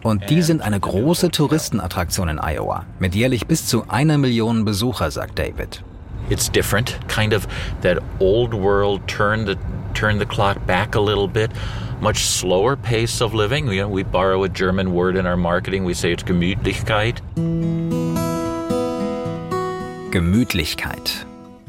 Und 0.04 0.30
die 0.30 0.42
sind 0.42 0.62
eine 0.62 0.78
große 0.78 1.32
Touristenattraktion 1.32 2.28
in 2.28 2.38
Iowa. 2.38 2.84
Mit 3.00 3.16
jährlich 3.16 3.48
bis 3.48 3.66
zu 3.66 3.88
einer 3.88 4.18
Million 4.18 4.64
Besucher, 4.64 5.10
sagt 5.10 5.38
David. 5.38 5.82
it's 6.30 6.48
different, 6.48 6.96
kind 7.08 7.32
of 7.32 7.46
that 7.82 7.98
old 8.20 8.54
world 8.54 9.06
turn 9.06 9.44
the 9.44 9.58
turn 9.94 10.18
the 10.18 10.26
clock 10.26 10.64
back 10.66 10.94
a 10.94 11.00
little 11.00 11.28
bit. 11.28 11.50
Much 12.00 12.24
slower 12.24 12.76
pace 12.76 13.20
of 13.22 13.34
living. 13.34 13.68
You 13.68 13.82
know, 13.82 13.88
we 13.88 14.02
borrow 14.02 14.44
a 14.44 14.48
German 14.48 14.92
word 14.92 15.16
in 15.16 15.26
our 15.26 15.36
marketing. 15.36 15.84
We 15.84 15.94
say 15.94 16.12
it's 16.12 16.24
Gemütlichkeit. 16.24 17.20
Gemütlichkeit. 20.10 21.26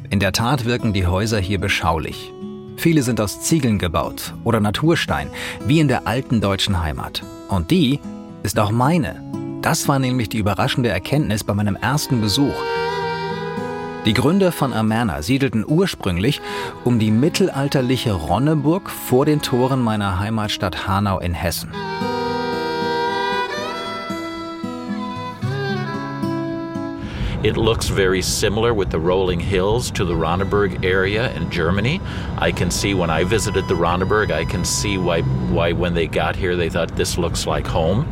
In 0.09 0.19
der 0.19 0.31
Tat 0.31 0.65
wirken 0.65 0.93
die 0.93 1.05
Häuser 1.07 1.39
hier 1.39 1.59
beschaulich. 1.59 2.31
Viele 2.77 3.03
sind 3.03 3.21
aus 3.21 3.41
Ziegeln 3.41 3.79
gebaut 3.79 4.33
oder 4.43 4.59
Naturstein, 4.59 5.29
wie 5.65 5.79
in 5.79 5.87
der 5.87 6.07
alten 6.07 6.41
deutschen 6.41 6.81
Heimat. 6.81 7.23
Und 7.47 7.71
die 7.71 7.99
ist 8.45 8.59
auch 8.59 8.71
meine. 8.71 9.23
Das 9.63 9.87
war 9.87 9.97
nämlich 9.97 10.29
die 10.29 10.37
überraschende 10.37 10.89
Erkenntnis 10.89 11.43
bei 11.43 11.55
meinem 11.55 11.75
ersten 11.75 12.21
Besuch. 12.21 12.53
Die 14.05 14.13
Gründer 14.13 14.51
von 14.51 14.71
Amana 14.71 15.23
siedelten 15.23 15.65
ursprünglich 15.67 16.39
um 16.83 16.99
die 16.99 17.09
mittelalterliche 17.09 18.13
Ronneburg 18.13 18.91
vor 18.91 19.25
den 19.25 19.41
Toren 19.41 19.81
meiner 19.81 20.19
Heimatstadt 20.19 20.87
Hanau 20.87 21.17
in 21.17 21.33
Hessen. 21.33 21.71
It 27.41 27.57
looks 27.57 27.89
very 27.89 28.21
similar 28.21 28.75
with 28.75 28.91
the 28.91 28.99
rolling 28.99 29.39
hills 29.39 29.91
to 29.91 30.05
the 30.05 30.15
Ronneburg 30.15 30.83
area 30.83 31.31
in 31.35 31.49
Germany. 31.49 31.99
I 32.37 32.51
can 32.51 32.69
see 32.69 32.93
when 32.93 33.09
I 33.09 33.23
visited 33.23 33.67
the 33.67 33.75
Ronneburg, 33.75 34.31
I 34.31 34.45
can 34.45 34.63
see 34.63 34.97
why 34.99 35.21
why 35.51 35.73
when 35.73 35.95
they 35.95 36.07
got 36.07 36.35
here 36.35 36.55
they 36.55 36.69
thought 36.69 36.95
this 36.95 37.17
looks 37.17 37.47
like 37.47 37.65
home. 37.67 38.05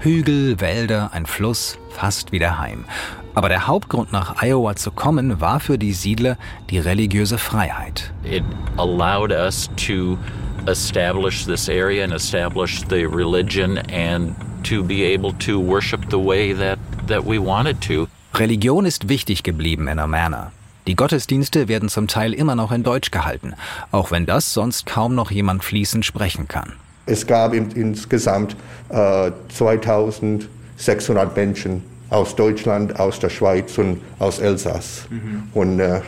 Hügel, 0.00 0.58
Wälder, 0.60 1.10
ein 1.12 1.26
Fluss, 1.26 1.78
fast 1.90 2.32
wie 2.32 2.38
daheim. 2.38 2.86
Aber 3.34 3.50
der 3.50 3.66
Hauptgrund 3.66 4.12
nach 4.12 4.42
Iowa 4.42 4.74
zu 4.74 4.90
kommen 4.90 5.42
war 5.42 5.60
für 5.60 5.76
die 5.76 5.92
Siedler 5.92 6.38
die 6.70 6.78
religiöse 6.78 7.36
Freiheit. 7.36 8.10
It 8.24 8.42
allowed 8.78 9.30
us 9.30 9.68
to 9.86 10.18
establish 10.66 11.44
this 11.44 11.68
area 11.68 12.02
and 12.02 12.14
establish 12.14 12.80
the 12.88 13.04
religion 13.04 13.78
and 13.92 14.34
to 14.64 14.82
be 14.82 15.04
able 15.04 15.34
to 15.34 15.60
worship 15.60 16.00
the 16.10 16.18
way 16.18 16.54
that, 16.54 16.78
that 17.06 17.24
we 17.24 17.38
wanted 17.38 17.80
to. 17.82 18.08
Religion 18.34 18.86
ist 18.86 19.10
wichtig 19.10 19.42
geblieben 19.42 19.86
in 19.86 19.98
Amana. 19.98 20.50
Die 20.86 20.96
Gottesdienste 20.96 21.68
werden 21.68 21.90
zum 21.90 22.08
Teil 22.08 22.32
immer 22.32 22.56
noch 22.56 22.72
in 22.72 22.82
Deutsch 22.82 23.10
gehalten, 23.10 23.54
auch 23.92 24.10
wenn 24.10 24.24
das 24.24 24.54
sonst 24.54 24.86
kaum 24.86 25.14
noch 25.14 25.30
jemand 25.30 25.62
fließend 25.62 26.06
sprechen 26.06 26.48
kann. 26.48 26.72
Es 27.10 27.26
gab 27.26 27.52
in, 27.54 27.70
insgesamt 27.72 28.56
äh, 28.88 29.32
2600 29.48 31.36
Menschen 31.36 31.82
aus 32.08 32.36
Deutschland, 32.36 32.98
aus 32.98 33.18
der 33.18 33.30
Schweiz 33.30 33.76
und 33.78 34.00
aus 34.18 34.38
Elsass. 34.38 35.06
Und 35.54 35.80
äh, 35.80 36.00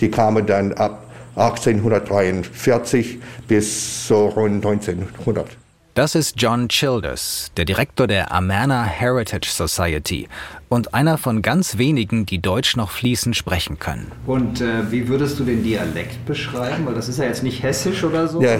die 0.00 0.10
kamen 0.10 0.46
dann 0.46 0.72
ab 0.74 1.04
1843 1.36 3.18
bis 3.48 4.08
so 4.08 4.28
rund 4.28 4.64
1900. 4.64 5.46
Das 5.96 6.14
ist 6.14 6.34
John 6.36 6.68
Childers, 6.68 7.50
der 7.56 7.64
Direktor 7.64 8.06
der 8.06 8.30
Amana 8.30 8.84
Heritage 8.84 9.48
Society 9.48 10.28
und 10.68 10.92
einer 10.92 11.16
von 11.16 11.40
ganz 11.40 11.78
wenigen, 11.78 12.26
die 12.26 12.38
Deutsch 12.38 12.76
noch 12.76 12.90
fließend 12.90 13.34
sprechen 13.34 13.78
können. 13.78 14.12
Und 14.26 14.60
äh, 14.60 14.90
wie 14.90 15.08
würdest 15.08 15.38
du 15.38 15.44
den 15.44 15.62
Dialekt 15.62 16.26
beschreiben? 16.26 16.84
Weil 16.84 16.92
das 16.92 17.08
ist 17.08 17.18
ja 17.18 17.24
jetzt 17.24 17.42
nicht 17.42 17.62
hessisch 17.62 18.04
oder 18.04 18.28
so. 18.28 18.42
Ja, 18.42 18.58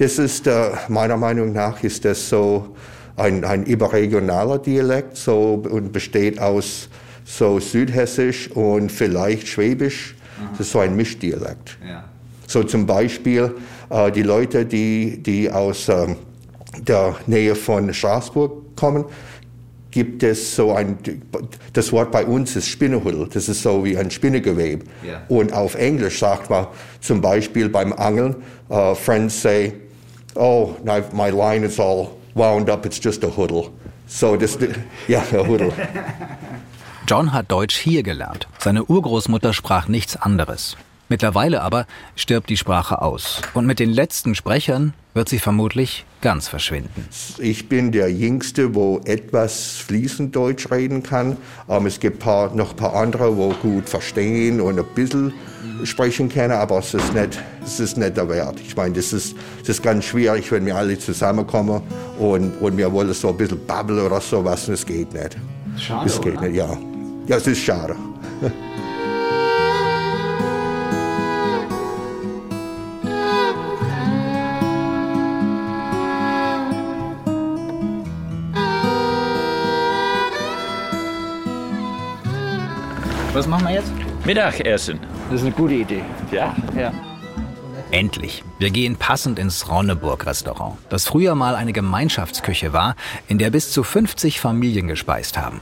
das 0.00 0.18
ist 0.18 0.46
äh, 0.46 0.70
meiner 0.88 1.18
Meinung 1.18 1.52
nach 1.52 1.82
ist 1.82 2.06
das 2.06 2.30
so 2.30 2.74
ein, 3.16 3.44
ein 3.44 3.64
überregionaler 3.64 4.58
Dialekt 4.58 5.18
so, 5.18 5.62
und 5.70 5.92
besteht 5.92 6.40
aus 6.40 6.88
so 7.24 7.60
Südhessisch 7.60 8.50
und 8.50 8.90
vielleicht 8.90 9.46
Schwäbisch. 9.46 10.16
Das 10.52 10.60
ist 10.60 10.72
so 10.72 10.78
ein 10.78 10.96
Mischdialekt. 10.96 11.76
Ja. 11.86 12.04
So 12.46 12.62
zum 12.64 12.86
Beispiel 12.86 13.54
äh, 13.90 14.10
die 14.10 14.22
Leute, 14.22 14.64
die, 14.64 15.22
die 15.22 15.50
aus 15.50 15.90
ähm, 15.90 16.16
der 16.78 17.16
Nähe 17.26 17.54
von 17.54 17.92
Straßburg 17.92 18.74
kommen, 18.76 19.04
gibt 19.90 20.22
es 20.22 20.56
so 20.56 20.72
ein, 20.72 20.96
das 21.74 21.92
Wort 21.92 22.10
bei 22.10 22.24
uns 22.24 22.56
ist 22.56 22.68
Spinnehudel, 22.68 23.28
das 23.30 23.50
ist 23.50 23.62
so 23.62 23.84
wie 23.84 23.98
ein 23.98 24.10
Spinnegewebe. 24.10 24.86
Ja. 25.06 25.24
Und 25.28 25.52
auf 25.52 25.74
Englisch 25.74 26.20
sagt 26.20 26.48
man 26.48 26.68
zum 27.02 27.20
Beispiel 27.20 27.68
beim 27.68 27.92
Angeln, 27.92 28.36
uh, 28.70 28.94
friends 28.94 29.42
say, 29.42 29.74
oh, 30.36 30.76
my 31.12 31.30
line 31.30 31.64
is 31.64 31.78
all 31.78 32.16
wound 32.34 32.70
up, 32.70 32.86
it's 32.86 33.00
just 33.00 33.24
a 33.24 33.30
huddle. 33.30 33.72
So 34.06 34.36
das, 34.36 34.58
ja, 35.08 35.20
a 35.20 35.46
huddle. 35.46 35.72
John 37.06 37.32
hat 37.32 37.50
Deutsch 37.50 37.76
hier 37.76 38.02
gelernt. 38.02 38.46
Seine 38.58 38.84
Urgroßmutter 38.84 39.52
sprach 39.52 39.88
nichts 39.88 40.16
anderes. 40.16 40.76
Mittlerweile 41.10 41.60
aber 41.60 41.86
stirbt 42.14 42.48
die 42.48 42.56
Sprache 42.56 43.02
aus. 43.02 43.42
Und 43.52 43.66
mit 43.66 43.80
den 43.80 43.90
letzten 43.90 44.36
Sprechern 44.36 44.94
wird 45.12 45.28
sie 45.28 45.40
vermutlich 45.40 46.04
ganz 46.20 46.46
verschwinden. 46.46 47.08
Ich 47.38 47.68
bin 47.68 47.90
der 47.90 48.12
Jüngste, 48.12 48.76
wo 48.76 49.00
etwas 49.04 49.78
fließend 49.78 50.36
Deutsch 50.36 50.70
reden 50.70 51.02
kann. 51.02 51.36
Ähm, 51.68 51.86
es 51.86 51.98
gibt 51.98 52.20
paar, 52.20 52.54
noch 52.54 52.70
ein 52.70 52.76
paar 52.76 52.94
andere, 52.94 53.36
wo 53.36 53.48
gut 53.48 53.88
verstehen 53.88 54.60
und 54.60 54.78
ein 54.78 54.84
bisschen 54.94 55.32
sprechen 55.82 56.28
können, 56.28 56.52
aber 56.52 56.78
es 56.78 56.94
ist 56.94 57.12
nicht, 57.12 57.42
es 57.64 57.80
ist 57.80 57.96
nicht 57.96 58.16
der 58.16 58.28
Wert. 58.28 58.60
Ich 58.60 58.76
meine, 58.76 58.94
das 58.94 59.12
ist, 59.12 59.34
das 59.60 59.70
ist 59.70 59.82
ganz 59.82 60.04
schwierig, 60.04 60.52
wenn 60.52 60.64
wir 60.64 60.76
alle 60.76 60.96
zusammenkommen 60.96 61.82
und, 62.20 62.52
und 62.60 62.76
wir 62.76 62.92
wollen 62.92 63.12
so 63.14 63.30
ein 63.30 63.36
bisschen 63.36 63.66
babbeln 63.66 63.98
oder 64.06 64.20
sowas 64.20 64.68
und 64.68 64.74
es 64.74 64.86
geht 64.86 65.12
nicht. 65.12 65.36
Schade, 65.76 66.06
Es 66.06 66.20
geht 66.20 66.36
oder? 66.36 66.46
nicht, 66.46 66.56
ja. 66.56 66.78
Ja, 67.26 67.36
es 67.36 67.46
ist 67.48 67.58
schade. 67.58 67.96
Was 83.32 83.46
machen 83.46 83.64
wir 83.66 83.74
jetzt? 83.74 83.92
Mittagessen. 84.24 84.98
Das 85.30 85.40
ist 85.40 85.46
eine 85.46 85.54
gute 85.54 85.74
Idee. 85.74 86.02
Ja. 86.32 86.54
Ja. 86.76 86.92
Endlich. 87.92 88.42
Wir 88.58 88.70
gehen 88.70 88.96
passend 88.96 89.38
ins 89.38 89.68
Ronneburg-Restaurant, 89.68 90.76
das 90.88 91.06
früher 91.06 91.34
mal 91.36 91.54
eine 91.54 91.72
Gemeinschaftsküche 91.72 92.72
war, 92.72 92.96
in 93.28 93.38
der 93.38 93.50
bis 93.50 93.70
zu 93.70 93.84
50 93.84 94.40
Familien 94.40 94.88
gespeist 94.88 95.38
haben. 95.38 95.60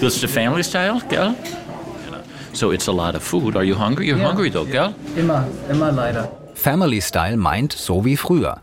This 0.00 0.16
is 0.16 0.20
the 0.20 0.28
family 0.28 0.62
style, 0.62 1.00
gell? 1.08 1.34
So 2.52 2.72
it's 2.72 2.88
a 2.88 2.92
lot 2.92 3.14
of 3.14 3.22
food. 3.22 3.56
Are 3.56 3.64
you 3.64 3.78
hungry? 3.78 4.10
You're 4.10 4.22
hungry 4.22 4.50
though, 4.50 4.66
gell? 4.70 4.94
Immer, 5.16 5.46
immer 5.70 5.92
leider. 5.92 6.28
Family 6.54 7.00
Style 7.00 7.36
meint 7.36 7.72
so 7.72 8.04
wie 8.04 8.16
früher, 8.16 8.58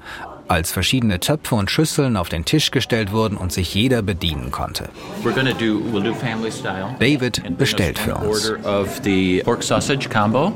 als 0.48 0.72
verschiedene 0.72 1.20
Töpfe 1.20 1.56
und 1.56 1.70
Schüsseln 1.72 2.18
auf 2.18 2.30
den 2.30 2.46
Tisch 2.46 2.72
gestellt 2.72 3.12
wurden 3.12 3.38
und 3.38 3.52
sich 3.52 3.74
jeder 3.74 4.02
bedienen 4.02 4.52
konnte. 4.52 4.90
We're 5.24 5.32
gonna 5.34 5.54
do, 5.54 5.80
we'll 5.92 6.04
do 6.04 6.14
family 6.14 6.52
style. 6.52 6.96
David 7.00 7.42
bestellt 7.58 7.98
für 8.00 8.16
uns. 8.16 8.50
Order 8.52 8.82
of 8.82 9.02
the 9.04 9.42
pork 9.44 9.64
sausage 9.64 10.10
combo 10.10 10.54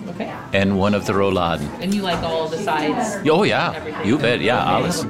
and 0.54 0.74
one 0.74 0.96
of 0.98 1.06
the 1.06 1.14
rouladen. 1.14 1.68
And 1.82 1.94
you 1.94 2.04
like 2.04 2.22
all 2.24 2.48
the 2.50 2.58
sides? 2.58 3.18
Oh 3.30 3.44
yeah, 3.44 3.74
you 4.04 4.18
bet. 4.18 4.42
Yeah, 4.42 4.64
alles. 4.64 5.06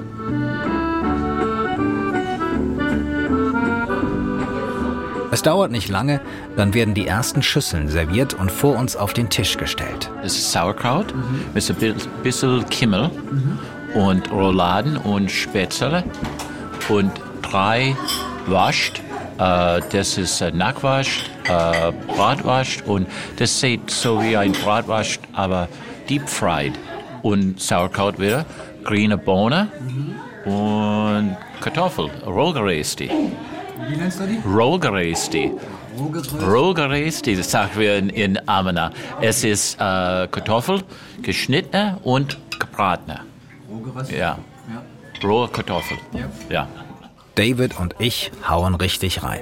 Es 5.32 5.44
dauert 5.44 5.72
nicht 5.72 5.90
lange, 5.90 6.22
dann 6.58 6.74
werden 6.74 6.96
die 6.96 7.06
ersten 7.06 7.44
Schüsseln 7.44 7.88
serviert 7.88 8.34
und 8.34 8.52
vor 8.52 8.76
uns 8.78 8.96
auf 8.96 9.14
den 9.14 9.30
Tisch 9.30 9.58
gestellt. 9.58 10.10
Das 10.24 10.34
ist 10.34 10.52
Sauerkraut 10.52 11.14
mit 11.54 11.70
ein 11.70 11.76
bi- 11.76 11.94
bisschen 12.24 12.68
Kimmel 12.70 13.12
und 13.94 14.32
Rouladen 14.32 14.98
und 14.98 15.32
Spätzle 15.32 16.04
und 16.90 17.12
drei 17.42 17.96
Wascht. 18.48 19.02
Äh, 19.38 19.82
das 19.92 20.18
ist 20.18 20.42
äh, 20.42 20.52
Nackwasch, 20.52 21.26
äh, 21.46 21.92
Bratwascht 22.08 22.84
und 22.86 23.08
das 23.38 23.60
sieht 23.60 23.90
so 23.90 24.22
wie 24.22 24.36
ein 24.36 24.52
Bratwascht, 24.52 25.22
aber 25.34 25.68
deep 26.10 26.28
fried. 26.28 26.74
Und 27.22 27.60
Sauerkraut 27.60 28.20
wieder, 28.20 28.46
grüne 28.84 29.18
Bohne 29.18 29.68
und 30.46 31.36
Kartoffel, 31.60 32.10
Rollgeresti. 32.26 33.10
Wie 33.88 33.96
nennst 33.96 34.20
du 34.20 34.26
die? 34.26 34.40
Rollgeresti. 34.48 35.52
Rollgeresti, 36.42 37.36
das 37.36 37.52
sagen 37.52 37.72
wir 37.76 37.98
in, 37.98 38.10
in 38.10 38.40
Amena. 38.48 38.92
Es 39.20 39.44
ist 39.44 39.76
äh, 39.76 39.78
Kartoffel, 40.28 40.82
geschnittene 41.22 41.98
und 42.04 42.38
gebratene. 43.78 44.18
Ja. 44.18 44.38
Rohe 45.24 45.48
Kartoffel. 45.48 45.98
Ja. 46.50 46.68
David 47.36 47.80
und 47.80 47.96
ich 48.00 48.32
hauen 48.48 48.76
richtig 48.76 49.24
rein. 49.24 49.42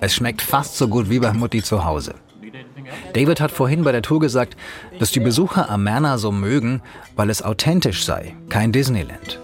Es 0.00 0.14
schmeckt 0.14 0.42
fast 0.42 0.76
so 0.76 0.88
gut 0.88 1.10
wie 1.10 1.18
bei 1.18 1.32
Mutti 1.32 1.62
zu 1.62 1.84
Hause. 1.84 2.14
David 3.12 3.40
hat 3.40 3.50
vorhin 3.50 3.84
bei 3.84 3.92
der 3.92 4.02
Tour 4.02 4.20
gesagt, 4.20 4.56
dass 4.98 5.10
die 5.10 5.20
Besucher 5.20 5.70
Amerna 5.70 6.18
so 6.18 6.32
mögen, 6.32 6.82
weil 7.16 7.30
es 7.30 7.42
authentisch 7.42 8.04
sei, 8.04 8.34
kein 8.48 8.72
Disneyland. 8.72 9.40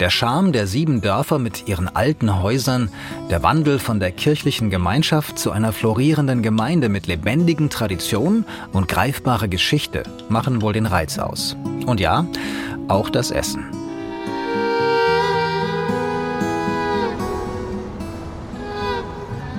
Der 0.00 0.10
Charme 0.10 0.52
der 0.52 0.66
sieben 0.66 1.00
Dörfer 1.00 1.38
mit 1.38 1.68
ihren 1.68 1.88
alten 1.88 2.42
Häusern, 2.42 2.90
der 3.30 3.44
Wandel 3.44 3.78
von 3.78 4.00
der 4.00 4.10
kirchlichen 4.10 4.68
Gemeinschaft 4.68 5.38
zu 5.38 5.52
einer 5.52 5.72
florierenden 5.72 6.42
Gemeinde 6.42 6.88
mit 6.88 7.06
lebendigen 7.06 7.70
Traditionen 7.70 8.44
und 8.72 8.88
greifbarer 8.88 9.46
Geschichte 9.46 10.02
machen 10.28 10.62
wohl 10.62 10.72
den 10.72 10.86
Reiz 10.86 11.18
aus. 11.18 11.56
Und 11.86 12.00
ja, 12.00 12.24
auch 12.88 13.10
das 13.10 13.30
Essen. 13.30 13.64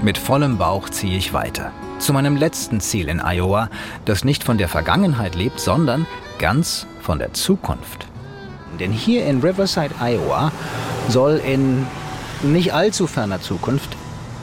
Mit 0.02 0.18
vollem 0.18 0.58
Bauch 0.58 0.90
ziehe 0.90 1.18
ich 1.18 1.34
weiter. 1.34 1.72
Zu 1.98 2.14
meinem 2.14 2.36
letzten 2.36 2.80
Ziel 2.80 3.10
in 3.10 3.20
Iowa, 3.20 3.70
das 4.06 4.24
nicht 4.24 4.44
von 4.44 4.58
der 4.58 4.68
Vergangenheit 4.68 5.34
lebt, 5.34 5.60
sondern 5.60 6.06
ganz 6.38 6.86
von 7.02 7.18
der 7.18 7.34
Zukunft. 7.34 8.06
Denn 8.80 8.92
hier 8.92 9.26
in 9.26 9.42
Riverside, 9.42 9.96
Iowa, 10.00 10.52
soll 11.08 11.42
in 11.44 11.88
nicht 12.44 12.74
allzu 12.74 13.08
ferner 13.08 13.42
Zukunft 13.42 13.96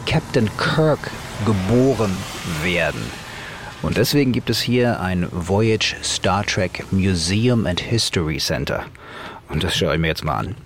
Captain 0.06 0.50
Kirk 0.56 1.10
geboren 1.44 2.16
werden. 2.62 3.21
Und 3.82 3.96
deswegen 3.96 4.30
gibt 4.30 4.48
es 4.48 4.60
hier 4.60 5.00
ein 5.00 5.26
Voyage 5.32 5.96
Star 6.04 6.46
Trek 6.46 6.84
Museum 6.92 7.66
and 7.66 7.80
History 7.80 8.38
Center. 8.38 8.84
Und 9.48 9.64
das 9.64 9.76
schaue 9.76 9.94
ich 9.94 10.00
mir 10.00 10.06
jetzt 10.06 10.24
mal 10.24 10.38
an. 10.38 10.56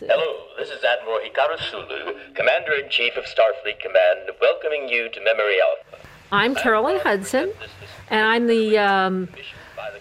Hello, 0.00 0.22
this 0.58 0.68
is 0.68 0.82
Admiral 0.82 1.20
Hikaru 1.22 1.58
Sulu, 1.70 2.14
Commander 2.34 2.82
in 2.82 2.88
Chief 2.88 3.14
of 3.18 3.26
Starfleet 3.26 3.78
Command, 3.80 4.34
welcoming 4.40 4.88
you 4.88 5.10
to 5.10 5.20
Memory 5.20 5.60
Alpha. 5.60 5.98
I'm 6.32 6.54
Carolyn 6.54 6.98
Hudson, 7.04 7.50
and 8.08 8.22
I'm 8.22 8.46
the 8.46 8.78
um, 8.78 9.28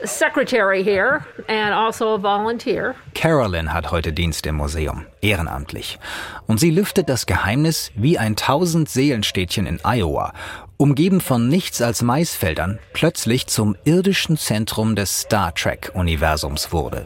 secretary 0.06 0.82
here 0.82 1.26
and 1.50 1.74
also 1.74 2.14
a 2.14 2.18
volunteer. 2.18 2.96
Carolyn 3.14 3.74
hat 3.74 3.92
heute 3.92 4.14
Dienst 4.14 4.48
im 4.48 4.56
Museum, 4.56 5.08
ehrenamtlich. 5.22 6.00
Und 6.48 6.62
sie 6.62 6.72
lüftet 6.72 7.10
das 7.10 7.26
Geheimnis, 7.26 7.92
wie 7.96 8.18
ein 8.18 8.38
Tausend-Seelenstädtchen 8.38 9.68
in 9.68 9.82
Iowa, 9.84 10.34
umgeben 10.82 11.22
von 11.22 11.48
nichts 11.48 11.80
als 11.80 12.02
Maisfeldern, 12.02 12.80
plötzlich 12.92 13.46
zum 13.46 13.76
irdischen 13.84 14.36
Zentrum 14.36 14.96
des 14.96 15.22
Star 15.22 15.54
Trek-Universums 15.54 16.72
wurde. 16.72 17.06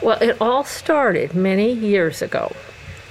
Well, 0.00 0.22
it 0.22 0.40
all 0.40 0.64
started 0.64 1.34
many 1.34 1.72
years 1.72 2.22
ago, 2.22 2.52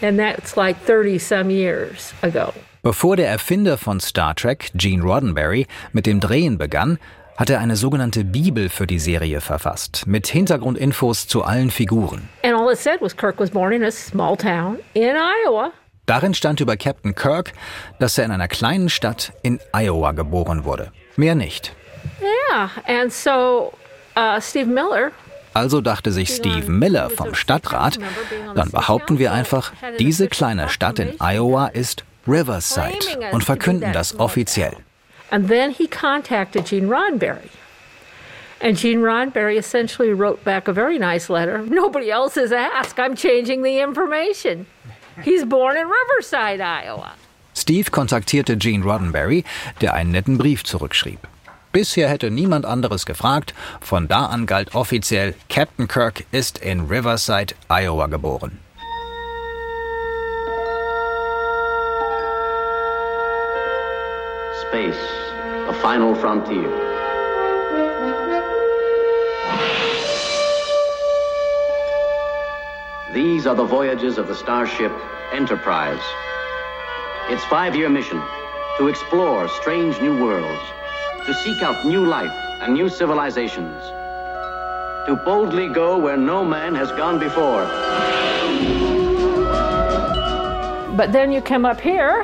and 0.02 0.18
that's 0.18 0.56
like 0.56 0.78
30 0.86 1.20
some 1.20 1.52
years 1.52 2.14
ago. 2.22 2.54
Bevor 2.84 3.18
der 3.18 3.28
Erfinder 3.28 3.78
von 3.78 4.00
Star 4.00 4.34
Trek, 4.34 4.72
Gene 4.76 5.04
Roddenberry, 5.04 5.68
mit 5.92 6.06
dem 6.06 6.22
Drehen 6.22 6.58
begann, 6.58 7.00
hat 7.36 7.50
er 7.50 7.60
eine 7.60 7.76
sogenannte 7.76 8.24
Bibel 8.24 8.70
für 8.70 8.88
die 8.88 9.00
Serie 9.00 9.42
verfasst, 9.42 10.08
mit 10.08 10.28
Hintergrundinfos 10.28 11.28
zu 11.28 11.44
allen 11.44 11.70
Figuren. 11.70 12.30
And 12.44 12.56
all 12.56 12.72
it 12.72 12.80
said 12.80 13.02
was 13.02 13.14
Kirk 13.14 13.42
was 13.42 13.50
born 13.50 13.74
in 13.74 13.84
a 13.84 13.92
small 13.92 14.38
town 14.38 14.80
in 14.94 15.18
Iowa. 15.18 15.74
Darin 16.08 16.34
stand 16.34 16.62
über 16.62 16.78
Captain 16.78 17.14
Kirk, 17.14 17.52
dass 18.00 18.18
er 18.18 18.24
in 18.24 18.32
einer 18.32 18.48
kleinen 18.48 18.90
Stadt 18.90 19.34
in 19.44 19.60
Iowa 19.74 20.14
geboren 20.14 20.64
wurde. 20.64 20.92
Mehr 21.18 21.36
nicht. 21.36 21.74
Yeah, 22.22 22.70
and 22.88 23.12
so 23.12 23.74
uh, 24.16 24.40
Steve 24.40 24.68
Miller 24.68 25.12
Also 25.54 25.82
dachte 25.82 26.14
sich 26.14 26.34
Steve 26.34 26.72
Miller 26.72 27.10
vom 27.10 27.36
Stadtrat, 27.36 28.00
dann 28.56 28.72
behaupten 28.72 29.20
wir 29.20 29.34
einfach, 29.34 29.74
diese 30.00 30.30
kleine 30.30 30.70
Stadt 30.70 31.00
in 31.00 31.20
Iowa 31.20 31.68
ist 31.68 32.06
Riverside 32.26 33.34
und 33.34 33.44
verkünden 33.44 33.92
das 33.92 34.18
offiziell. 34.18 34.78
And 35.30 35.50
then 35.50 35.72
he 35.72 35.88
contacted 35.88 36.66
Gene 36.66 36.88
Roddenberry. 36.88 37.50
And 38.62 38.78
Gene 38.78 39.02
Roddenberry 39.02 39.58
essentially 39.58 40.14
wrote 40.14 40.44
back 40.46 40.70
a 40.70 40.74
very 40.74 40.98
nice 40.98 41.30
letter. 41.30 41.64
Nobody 41.68 42.10
else 42.10 42.40
has 42.40 42.54
asked. 42.54 42.98
I'm 42.98 43.16
changing 43.16 43.62
the 43.62 43.82
information. 43.82 44.68
He's 45.24 45.46
born 45.46 45.76
in 45.76 45.88
Riverside, 45.88 46.62
Iowa. 46.62 47.14
Steve 47.56 47.90
kontaktierte 47.90 48.56
Gene 48.56 48.84
Roddenberry, 48.84 49.44
der 49.82 49.94
einen 49.96 50.12
netten 50.12 50.38
Brief 50.38 50.64
zurückschrieb. 50.64 51.20
Bisher 51.72 52.08
hätte 52.08 52.30
niemand 52.30 52.66
anderes 52.66 53.06
gefragt. 53.06 53.54
Von 53.82 54.08
da 54.08 54.28
an 54.28 54.46
galt 54.46 54.76
offiziell, 54.76 55.34
Captain 55.50 55.88
Kirk 55.88 56.26
ist 56.32 56.60
in 56.60 56.88
Riverside, 56.88 57.56
Iowa 57.68 58.08
geboren. 58.08 58.60
Space, 64.62 64.98
the 65.68 65.74
final 65.82 66.14
frontier. 66.14 66.87
These 73.18 73.48
are 73.48 73.56
the 73.56 73.66
voyages 73.66 74.20
of 74.20 74.28
the 74.28 74.36
starship 74.36 74.92
Enterprise. 75.34 76.04
Its 77.32 77.44
five 77.46 77.76
year 77.76 77.90
mission 77.90 78.22
to 78.78 78.90
explore 78.90 79.50
strange 79.50 80.00
new 80.00 80.24
worlds, 80.24 80.62
to 81.26 81.34
seek 81.34 81.64
out 81.64 81.84
new 81.84 82.06
life 82.06 82.30
and 82.62 82.76
new 82.76 82.88
civilizations, 82.88 83.84
to 85.08 85.20
boldly 85.26 85.68
go 85.68 85.98
where 85.98 86.16
no 86.16 86.46
man 86.46 86.76
has 86.76 86.92
gone 86.92 87.18
before. 87.18 87.66
But 90.96 91.12
then 91.12 91.32
you 91.32 91.42
come 91.42 91.66
up 91.66 91.82
here, 91.82 92.24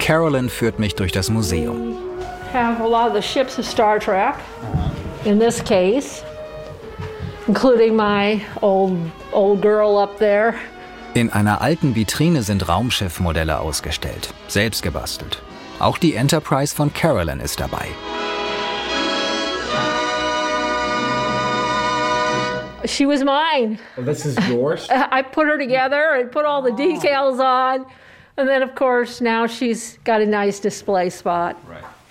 Carolyn 0.00 0.48
führt 0.48 0.80
mich 0.80 0.96
durch 0.96 1.12
das 1.12 1.30
Museum. 1.30 2.18
have 2.50 2.80
a 2.80 2.88
lot 2.88 3.06
of 3.06 3.14
the 3.14 3.22
ships 3.22 3.60
of 3.60 3.64
Star 3.64 4.00
Trek, 4.00 4.40
in 5.24 5.38
this 5.38 5.60
case, 5.60 6.24
including 7.46 7.94
my 7.94 8.44
old 8.60 8.98
old 9.32 9.62
girl 9.62 9.98
up 9.98 10.18
there. 10.18 10.54
In 11.14 11.30
einer 11.30 11.60
alten 11.60 11.94
Vitrine 11.94 12.42
sind 12.42 12.68
Raumschiffmodelle 12.68 13.58
ausgestellt, 13.58 14.32
selbst 14.48 14.82
gebastelt. 14.82 15.42
Auch 15.80 15.98
die 15.98 16.14
Enterprise 16.14 16.74
von 16.74 16.92
Carolyn 16.92 17.40
ist 17.40 17.58
dabei. 17.58 17.88
She 22.84 23.06
was 23.06 23.22
mine. 23.24 23.78
This 23.96 24.24
is 24.24 24.36
yours? 24.48 24.88
I 24.90 25.22
put 25.22 25.46
her 25.46 25.58
together 25.58 26.14
and 26.18 26.30
put 26.30 26.44
all 26.44 26.62
the 26.62 26.72
decals 26.72 27.38
on. 27.38 27.86
And 28.36 28.48
then, 28.48 28.62
of 28.62 28.74
course, 28.74 29.20
now 29.22 29.46
she's 29.46 29.98
got 30.04 30.20
a 30.20 30.26
nice 30.26 30.60
display 30.60 31.10
spot. 31.10 31.56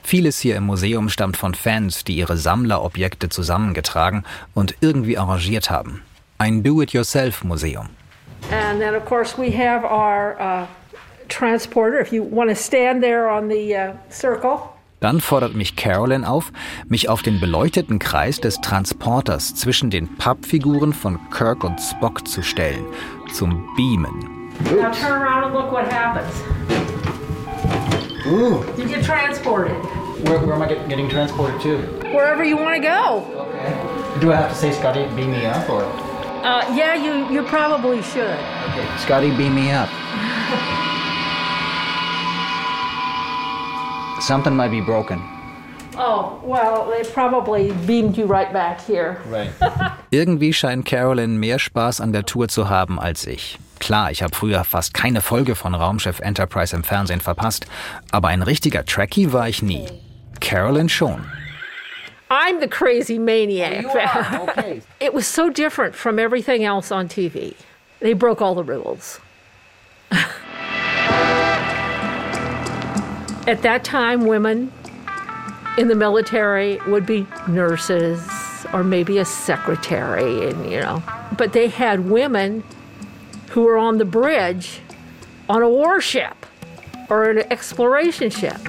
Vieles 0.03 0.39
hier 0.39 0.55
im 0.55 0.65
Museum 0.65 1.09
stammt 1.09 1.37
von 1.37 1.53
Fans, 1.53 2.03
die 2.03 2.15
ihre 2.15 2.37
Sammlerobjekte 2.37 3.29
zusammengetragen 3.29 4.23
und 4.53 4.75
irgendwie 4.81 5.17
arrangiert 5.17 5.69
haben. 5.69 6.01
Ein 6.39 6.63
Do-it-yourself-Museum. 6.63 7.89
And 8.51 8.79
then, 8.79 8.95
of 8.95 9.05
course, 9.05 9.37
we 9.37 9.51
have 9.51 9.83
our 9.83 10.39
uh, 10.39 10.67
transporter. 11.27 11.99
If 11.99 12.13
you 12.13 12.23
want 12.23 12.49
to 12.49 12.55
stand 12.55 13.03
there 13.03 13.29
on 13.29 13.49
the 13.49 13.75
uh, 13.75 13.93
circle, 14.09 14.61
Dann 15.01 15.21
fordert 15.21 15.53
mich 15.55 15.75
Carolyn 15.77 16.25
auf, 16.25 16.51
mich 16.89 17.07
auf 17.07 17.21
den 17.21 17.39
beleuchteten 17.39 17.99
Kreis 17.99 18.41
des 18.41 18.59
Transporters 18.59 19.55
zwischen 19.55 19.89
den 19.89 20.17
Pappfiguren 20.17 20.91
von 20.93 21.17
Kirk 21.29 21.63
und 21.63 21.79
Spock 21.79 22.27
zu 22.27 22.41
stellen, 22.41 22.85
zum 23.33 23.65
Beamen. 23.77 24.49
now 24.75 24.91
turn 24.91 25.13
around 25.21 25.45
and 25.45 25.53
look 25.53 25.71
what 25.71 25.85
happens. 25.91 26.33
Ooh, 28.27 28.63
You 28.77 28.85
get 28.87 29.03
transported 29.05 29.71
where, 30.27 30.39
where 30.39 30.53
am 30.55 30.61
I 30.61 30.67
get, 30.67 30.89
getting 30.89 31.07
transported 31.09 31.61
to? 31.61 31.77
wherever 32.13 32.43
you 32.43 32.57
want 32.57 32.75
to 32.75 32.81
go. 32.81 33.23
Do 34.19 34.31
I 34.33 34.35
have 34.35 34.49
to 34.49 34.55
say, 34.55 34.71
Scotty, 34.73 35.05
beam 35.15 35.31
me 35.31 35.45
up, 35.45 35.69
or 35.69 35.83
Uh, 36.43 36.73
yeah, 36.75 36.95
you, 36.95 37.33
you 37.33 37.43
probably 37.43 38.01
should. 38.01 38.23
okay, 38.69 38.87
Scotty, 38.97 39.29
beam 39.35 39.55
me 39.55 39.71
up? 39.71 39.89
Something 44.21 44.55
might 44.55 44.71
be 44.71 44.81
broken. 44.81 45.21
Oh, 45.97 46.39
well, 46.43 46.89
they 46.89 47.03
probably 47.09 47.71
beamed 47.85 48.17
you 48.17 48.25
right 48.25 48.53
back 48.53 48.79
here. 48.79 49.17
Right. 49.27 49.51
Irgendwie 50.11 50.53
scheint 50.53 50.85
Carolyn 50.85 51.39
mehr 51.39 51.59
Spaß 51.59 51.99
an 51.99 52.13
der 52.13 52.25
Tour 52.25 52.47
zu 52.47 52.69
haben 52.69 52.99
als 52.99 53.27
ich. 53.27 53.57
Klar, 53.79 54.11
ich 54.11 54.23
habe 54.23 54.35
früher 54.35 54.63
fast 54.63 54.93
keine 54.93 55.21
Folge 55.21 55.55
von 55.55 55.73
Raumschiff 55.75 56.19
Enterprise 56.19 56.75
im 56.75 56.83
Fernsehen 56.83 57.21
verpasst, 57.21 57.65
aber 58.11 58.29
ein 58.29 58.43
richtiger 58.43 58.85
Trekkie 58.85 59.33
war 59.33 59.49
ich 59.49 59.61
nie. 59.61 59.87
Carolyn 60.39 60.89
schon. 60.89 61.25
I'm 62.29 62.59
the 62.59 62.67
crazy 62.67 63.17
maniac. 63.17 63.85
Oh, 63.87 64.47
okay. 64.49 64.81
it 64.99 65.13
was 65.13 65.25
so 65.25 65.49
different 65.49 65.95
from 65.95 66.19
everything 66.19 66.63
else 66.63 66.91
on 66.91 67.07
TV. 67.07 67.55
They 67.99 68.13
broke 68.13 68.41
all 68.41 68.55
the 68.55 68.63
rules. 68.63 69.19
At 73.47 73.63
that 73.63 73.83
time, 73.83 74.27
women 74.27 74.71
in 75.77 75.87
the 75.87 75.95
military 75.95 76.79
would 76.87 77.05
be 77.05 77.25
nurses 77.47 78.27
or 78.73 78.83
maybe 78.83 79.17
a 79.17 79.25
secretary, 79.25 80.47
and 80.47 80.69
you 80.69 80.79
know. 80.81 81.01
But 81.37 81.53
they 81.53 81.67
had 81.67 82.09
women 82.09 82.63
who 83.49 83.63
were 83.63 83.77
on 83.77 83.97
the 83.97 84.05
bridge 84.05 84.81
on 85.49 85.63
a 85.63 85.69
warship 85.69 86.45
or 87.09 87.29
an 87.31 87.39
exploration 87.51 88.29
ship. 88.29 88.59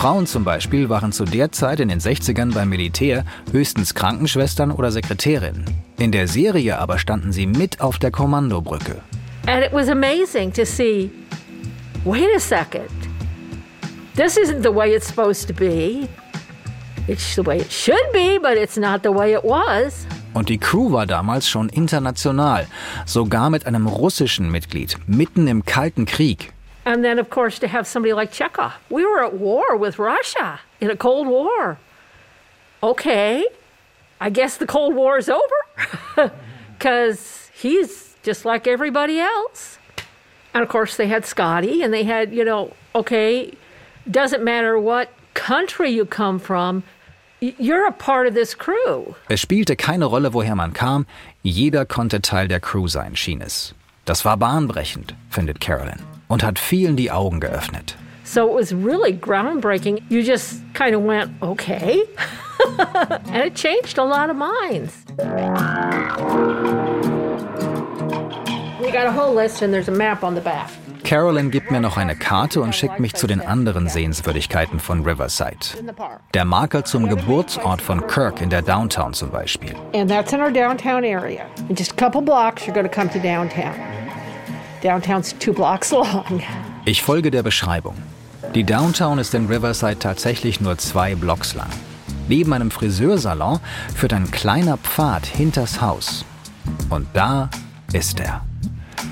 Frauen 0.00 0.26
zum 0.26 0.44
Beispiel 0.44 0.88
waren 0.88 1.12
zu 1.12 1.26
der 1.26 1.52
Zeit 1.52 1.78
in 1.78 1.90
den 1.90 2.00
60ern 2.00 2.54
beim 2.54 2.70
Militär 2.70 3.22
höchstens 3.52 3.94
Krankenschwestern 3.94 4.70
oder 4.70 4.90
Sekretärinnen. 4.90 5.66
In 5.98 6.10
der 6.10 6.26
Serie 6.26 6.78
aber 6.78 6.98
standen 6.98 7.32
sie 7.32 7.46
mit 7.46 7.82
auf 7.82 7.98
der 7.98 8.10
Kommandobrücke. 8.10 9.02
And 9.46 9.62
it 9.62 9.74
was 9.74 9.90
amazing 9.90 10.54
to 10.54 10.64
see 10.64 11.10
wait 12.06 12.34
a 12.34 12.40
second, 12.40 12.88
this 14.16 14.38
isn't 14.38 14.62
the 14.62 14.74
way 14.74 14.94
it's 14.94 15.08
supposed 15.08 15.46
to 15.48 15.52
be. 15.52 16.08
It's 17.06 17.34
the 17.34 17.44
way 17.44 17.58
it 17.58 17.70
should 17.70 18.10
be, 18.14 18.38
but 18.40 18.56
it's 18.56 18.78
not 18.78 19.02
the 19.02 19.14
way 19.14 19.34
it 19.34 19.44
was. 19.44 20.06
Und 20.32 20.48
die 20.48 20.56
Crew 20.56 20.90
war 20.92 21.04
damals 21.04 21.46
schon 21.46 21.68
international, 21.68 22.66
sogar 23.04 23.50
mit 23.50 23.66
einem 23.66 23.86
russischen 23.86 24.50
Mitglied, 24.50 24.96
mitten 25.06 25.46
im 25.46 25.66
Kalten 25.66 26.06
Krieg. 26.06 26.54
And 26.90 27.04
then, 27.04 27.20
of 27.20 27.30
course, 27.30 27.60
to 27.60 27.68
have 27.68 27.86
somebody 27.86 28.12
like 28.12 28.32
Chekhov. 28.32 28.72
We 28.90 29.04
were 29.04 29.24
at 29.24 29.34
war 29.34 29.76
with 29.76 30.00
Russia 30.00 30.58
in 30.80 30.90
a 30.90 30.96
Cold 30.96 31.28
War. 31.28 31.78
Okay, 32.82 33.46
I 34.20 34.28
guess 34.28 34.56
the 34.56 34.66
Cold 34.66 34.96
War 34.96 35.16
is 35.16 35.28
over 35.28 35.60
because 36.76 37.48
he's 37.54 38.16
just 38.24 38.44
like 38.44 38.66
everybody 38.66 39.20
else. 39.20 39.78
And 40.52 40.64
of 40.64 40.68
course, 40.68 40.96
they 40.96 41.06
had 41.06 41.24
Scotty, 41.24 41.84
and 41.84 41.94
they 41.94 42.02
had, 42.02 42.32
you 42.34 42.44
know, 42.44 42.72
okay, 42.92 43.54
doesn't 44.10 44.42
matter 44.42 44.76
what 44.76 45.10
country 45.34 45.90
you 45.90 46.04
come 46.04 46.40
from, 46.40 46.82
you're 47.38 47.86
a 47.86 47.92
part 47.92 48.26
of 48.26 48.34
this 48.34 48.52
crew. 48.52 49.14
Es 49.28 49.42
spielte 49.42 49.76
keine 49.76 50.06
Rolle, 50.06 50.32
woher 50.32 50.56
man 50.56 50.72
kam, 50.72 51.06
jeder 51.44 51.84
konnte 51.84 52.20
Teil 52.20 52.48
der 52.48 52.58
Crew 52.58 52.88
sein, 52.88 53.14
schien 53.14 53.42
es. 53.42 53.74
Das 54.06 54.24
war 54.24 54.36
bahnbrechend, 54.36 55.14
findet 55.30 55.60
Carolyn, 55.60 56.00
und 56.30 56.42
hat 56.42 56.58
vielen 56.58 56.96
die 56.96 57.10
Augen 57.10 57.40
geöffnet. 57.40 57.96
So 58.24 58.46
it 58.46 58.54
was 58.54 58.72
really 58.72 59.12
groundbreaking. 59.12 60.00
You 60.08 60.22
just 60.22 60.62
kind 60.72 60.94
of 60.94 61.02
went, 61.02 61.30
okay. 61.42 62.04
and 63.32 63.44
it 63.44 63.56
changed 63.56 63.98
a 63.98 64.04
lot 64.04 64.30
of 64.30 64.36
minds. 64.36 65.04
We 68.80 68.92
got 68.92 69.06
a 69.06 69.12
whole 69.12 69.34
list 69.34 69.62
and 69.62 69.72
there's 69.74 69.88
a 69.88 69.92
map 69.92 70.22
on 70.22 70.34
the 70.34 70.40
back. 70.40 70.70
Carolyn 71.02 71.50
gibt 71.50 71.72
mir 71.72 71.80
noch 71.80 71.96
eine 71.96 72.14
Karte 72.14 72.60
und 72.60 72.72
schickt 72.72 73.00
mich 73.00 73.14
zu 73.14 73.26
den 73.26 73.40
anderen 73.40 73.88
Sehenswürdigkeiten 73.88 74.78
von 74.78 75.02
Riverside. 75.02 75.58
Der 76.34 76.44
Marker 76.44 76.84
zum 76.84 77.08
Geburtsort 77.08 77.82
von 77.82 78.06
Kirk 78.06 78.40
in 78.40 78.50
der 78.50 78.62
Downtown 78.62 79.12
zum 79.12 79.30
Beispiel. 79.30 79.74
And 79.92 80.08
that's 80.08 80.32
in 80.32 80.40
our 80.40 80.52
downtown 80.52 81.02
area. 81.02 81.46
In 81.68 81.74
just 81.74 81.92
a 81.92 81.96
couple 81.96 82.20
blocks, 82.20 82.64
you're 82.64 82.74
going 82.74 82.88
to 82.88 82.94
come 82.94 83.10
to 83.10 83.18
downtown. 83.18 83.74
Ich 86.86 87.02
folge 87.02 87.30
der 87.30 87.42
Beschreibung. 87.42 87.94
Die 88.54 88.64
Downtown 88.64 89.18
ist 89.18 89.34
in 89.34 89.44
Riverside 89.46 89.98
tatsächlich 89.98 90.62
nur 90.62 90.78
zwei 90.78 91.14
Blocks 91.14 91.54
lang. 91.54 91.68
Neben 92.28 92.52
einem 92.52 92.70
Friseursalon 92.70 93.58
führt 93.94 94.12
ein 94.14 94.30
kleiner 94.30 94.78
Pfad 94.78 95.26
hinters 95.26 95.82
Haus. 95.82 96.24
Und 96.88 97.06
da 97.12 97.50
ist 97.92 98.20
er. 98.20 98.40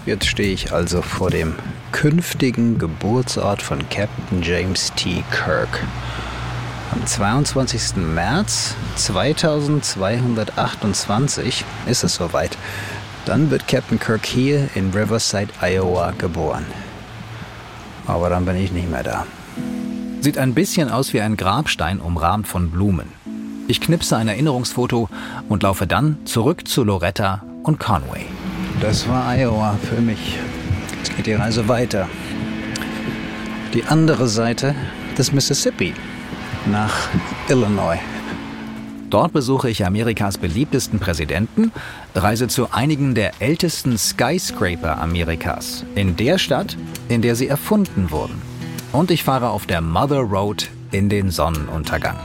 Jetzt 0.07 0.27
stehe 0.27 0.55
ich 0.55 0.73
also 0.73 1.03
vor 1.03 1.29
dem 1.31 1.55
künftigen 1.93 2.79
Geburtsort 2.79 3.61
von 3.61 3.87
Captain 3.91 4.43
James 4.43 4.91
T. 4.97 5.23
Kirk. 5.31 5.69
Am 6.93 7.05
22. 7.05 7.97
März 7.97 8.75
2228 8.97 11.65
ist 11.87 12.05
es 12.05 12.15
soweit. 12.15 12.57
Dann 13.29 13.51
wird 13.51 13.69
Captain 13.69 14.01
Kirk 14.01 14.25
hier 14.25 14.71
in 14.75 14.91
Riverside, 14.91 15.49
Iowa 15.61 16.13
geboren. 16.17 16.65
Aber 18.07 18.31
dann 18.31 18.47
bin 18.47 18.57
ich 18.57 18.73
nicht 18.73 18.91
mehr 18.91 19.03
da. 19.03 19.27
Sieht 20.23 20.39
ein 20.39 20.55
bisschen 20.55 20.89
aus 20.89 21.13
wie 21.13 21.21
ein 21.21 21.37
Grabstein 21.37 22.01
umrahmt 22.01 22.49
von 22.49 22.71
Blumen. 22.71 23.13
Ich 23.67 23.83
knipse 23.83 24.17
ein 24.17 24.29
Erinnerungsfoto 24.29 25.11
und 25.47 25.63
laufe 25.63 25.87
dann 25.87 26.17
zurück 26.25 26.67
zu 26.67 26.85
Loretta 26.85 27.43
und 27.65 27.79
Conway. 27.79 28.25
Das 28.81 29.07
war 29.07 29.37
Iowa 29.37 29.77
für 29.83 30.01
mich. 30.01 30.39
Jetzt 30.97 31.15
geht 31.15 31.27
die 31.27 31.35
Reise 31.35 31.69
weiter. 31.69 32.09
Die 33.75 33.85
andere 33.85 34.27
Seite 34.27 34.75
des 35.19 35.33
Mississippi 35.33 35.93
nach 36.65 36.95
Illinois. 37.51 37.99
Dort 39.11 39.33
besuche 39.33 39.71
ich 39.71 39.87
Amerikas 39.87 40.37
beliebtesten 40.37 40.99
Präsidenten, 40.99 41.73
reise 42.15 42.49
zu 42.49 42.73
einigen 42.73 43.15
der 43.15 43.41
ältesten 43.41 43.97
Skyscraper 43.97 45.01
Amerikas, 45.01 45.85
in 45.95 46.17
der 46.17 46.39
Stadt, 46.39 46.77
in 47.09 47.23
der 47.23 47.35
sie 47.35 47.49
erfunden 47.49 48.11
wurden. 48.11 48.41
Und 48.93 49.11
ich 49.11 49.25
fahre 49.25 49.51
auf 49.51 49.67
der 49.67 49.81
Mother 49.81 50.21
Road 50.21 50.69
in 50.91 51.09
den 51.09 51.31
Sonnenuntergang. 51.31 52.17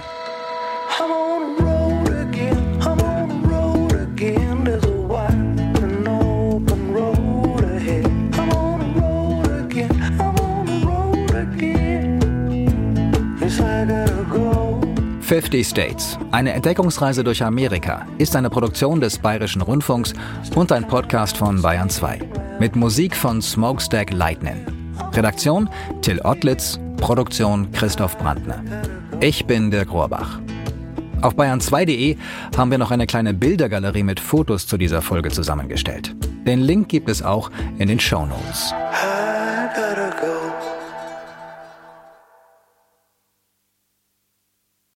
Fifty 15.34 15.64
States, 15.64 16.16
eine 16.30 16.54
Entdeckungsreise 16.54 17.24
durch 17.24 17.44
Amerika, 17.44 18.06
ist 18.20 18.36
eine 18.36 18.52
Produktion 18.52 19.02
des 19.02 19.18
Bayerischen 19.18 19.64
Rundfunks 19.64 20.14
und 20.54 20.72
ein 20.72 20.88
Podcast 20.88 21.38
von 21.38 21.60
Bayern 21.60 21.90
2. 21.90 22.20
Mit 22.60 22.76
Musik 22.76 23.16
von 23.16 23.42
Smokestack 23.42 24.14
Lightning. 24.14 24.64
Redaktion 25.12 25.68
Till 26.04 26.22
Ottlitz, 26.24 26.80
Produktion 26.98 27.72
Christoph 27.72 28.16
Brandner. 28.20 28.64
Ich 29.22 29.44
bin 29.48 29.72
Dirk 29.72 29.92
Rohrbach. 29.92 30.40
Auf 31.24 31.34
bayern2.de 31.34 32.16
haben 32.56 32.70
wir 32.70 32.78
noch 32.78 32.92
eine 32.92 33.08
kleine 33.08 33.34
Bildergalerie 33.34 34.04
mit 34.04 34.20
Fotos 34.20 34.68
zu 34.68 34.78
dieser 34.78 35.02
Folge 35.02 35.32
zusammengestellt. 35.32 36.16
Den 36.46 36.62
Link 36.62 36.90
gibt 36.90 37.10
es 37.10 37.24
auch 37.24 37.50
in 37.80 37.88
den 37.88 38.00
Show 38.00 38.28
Notes. 38.28 38.72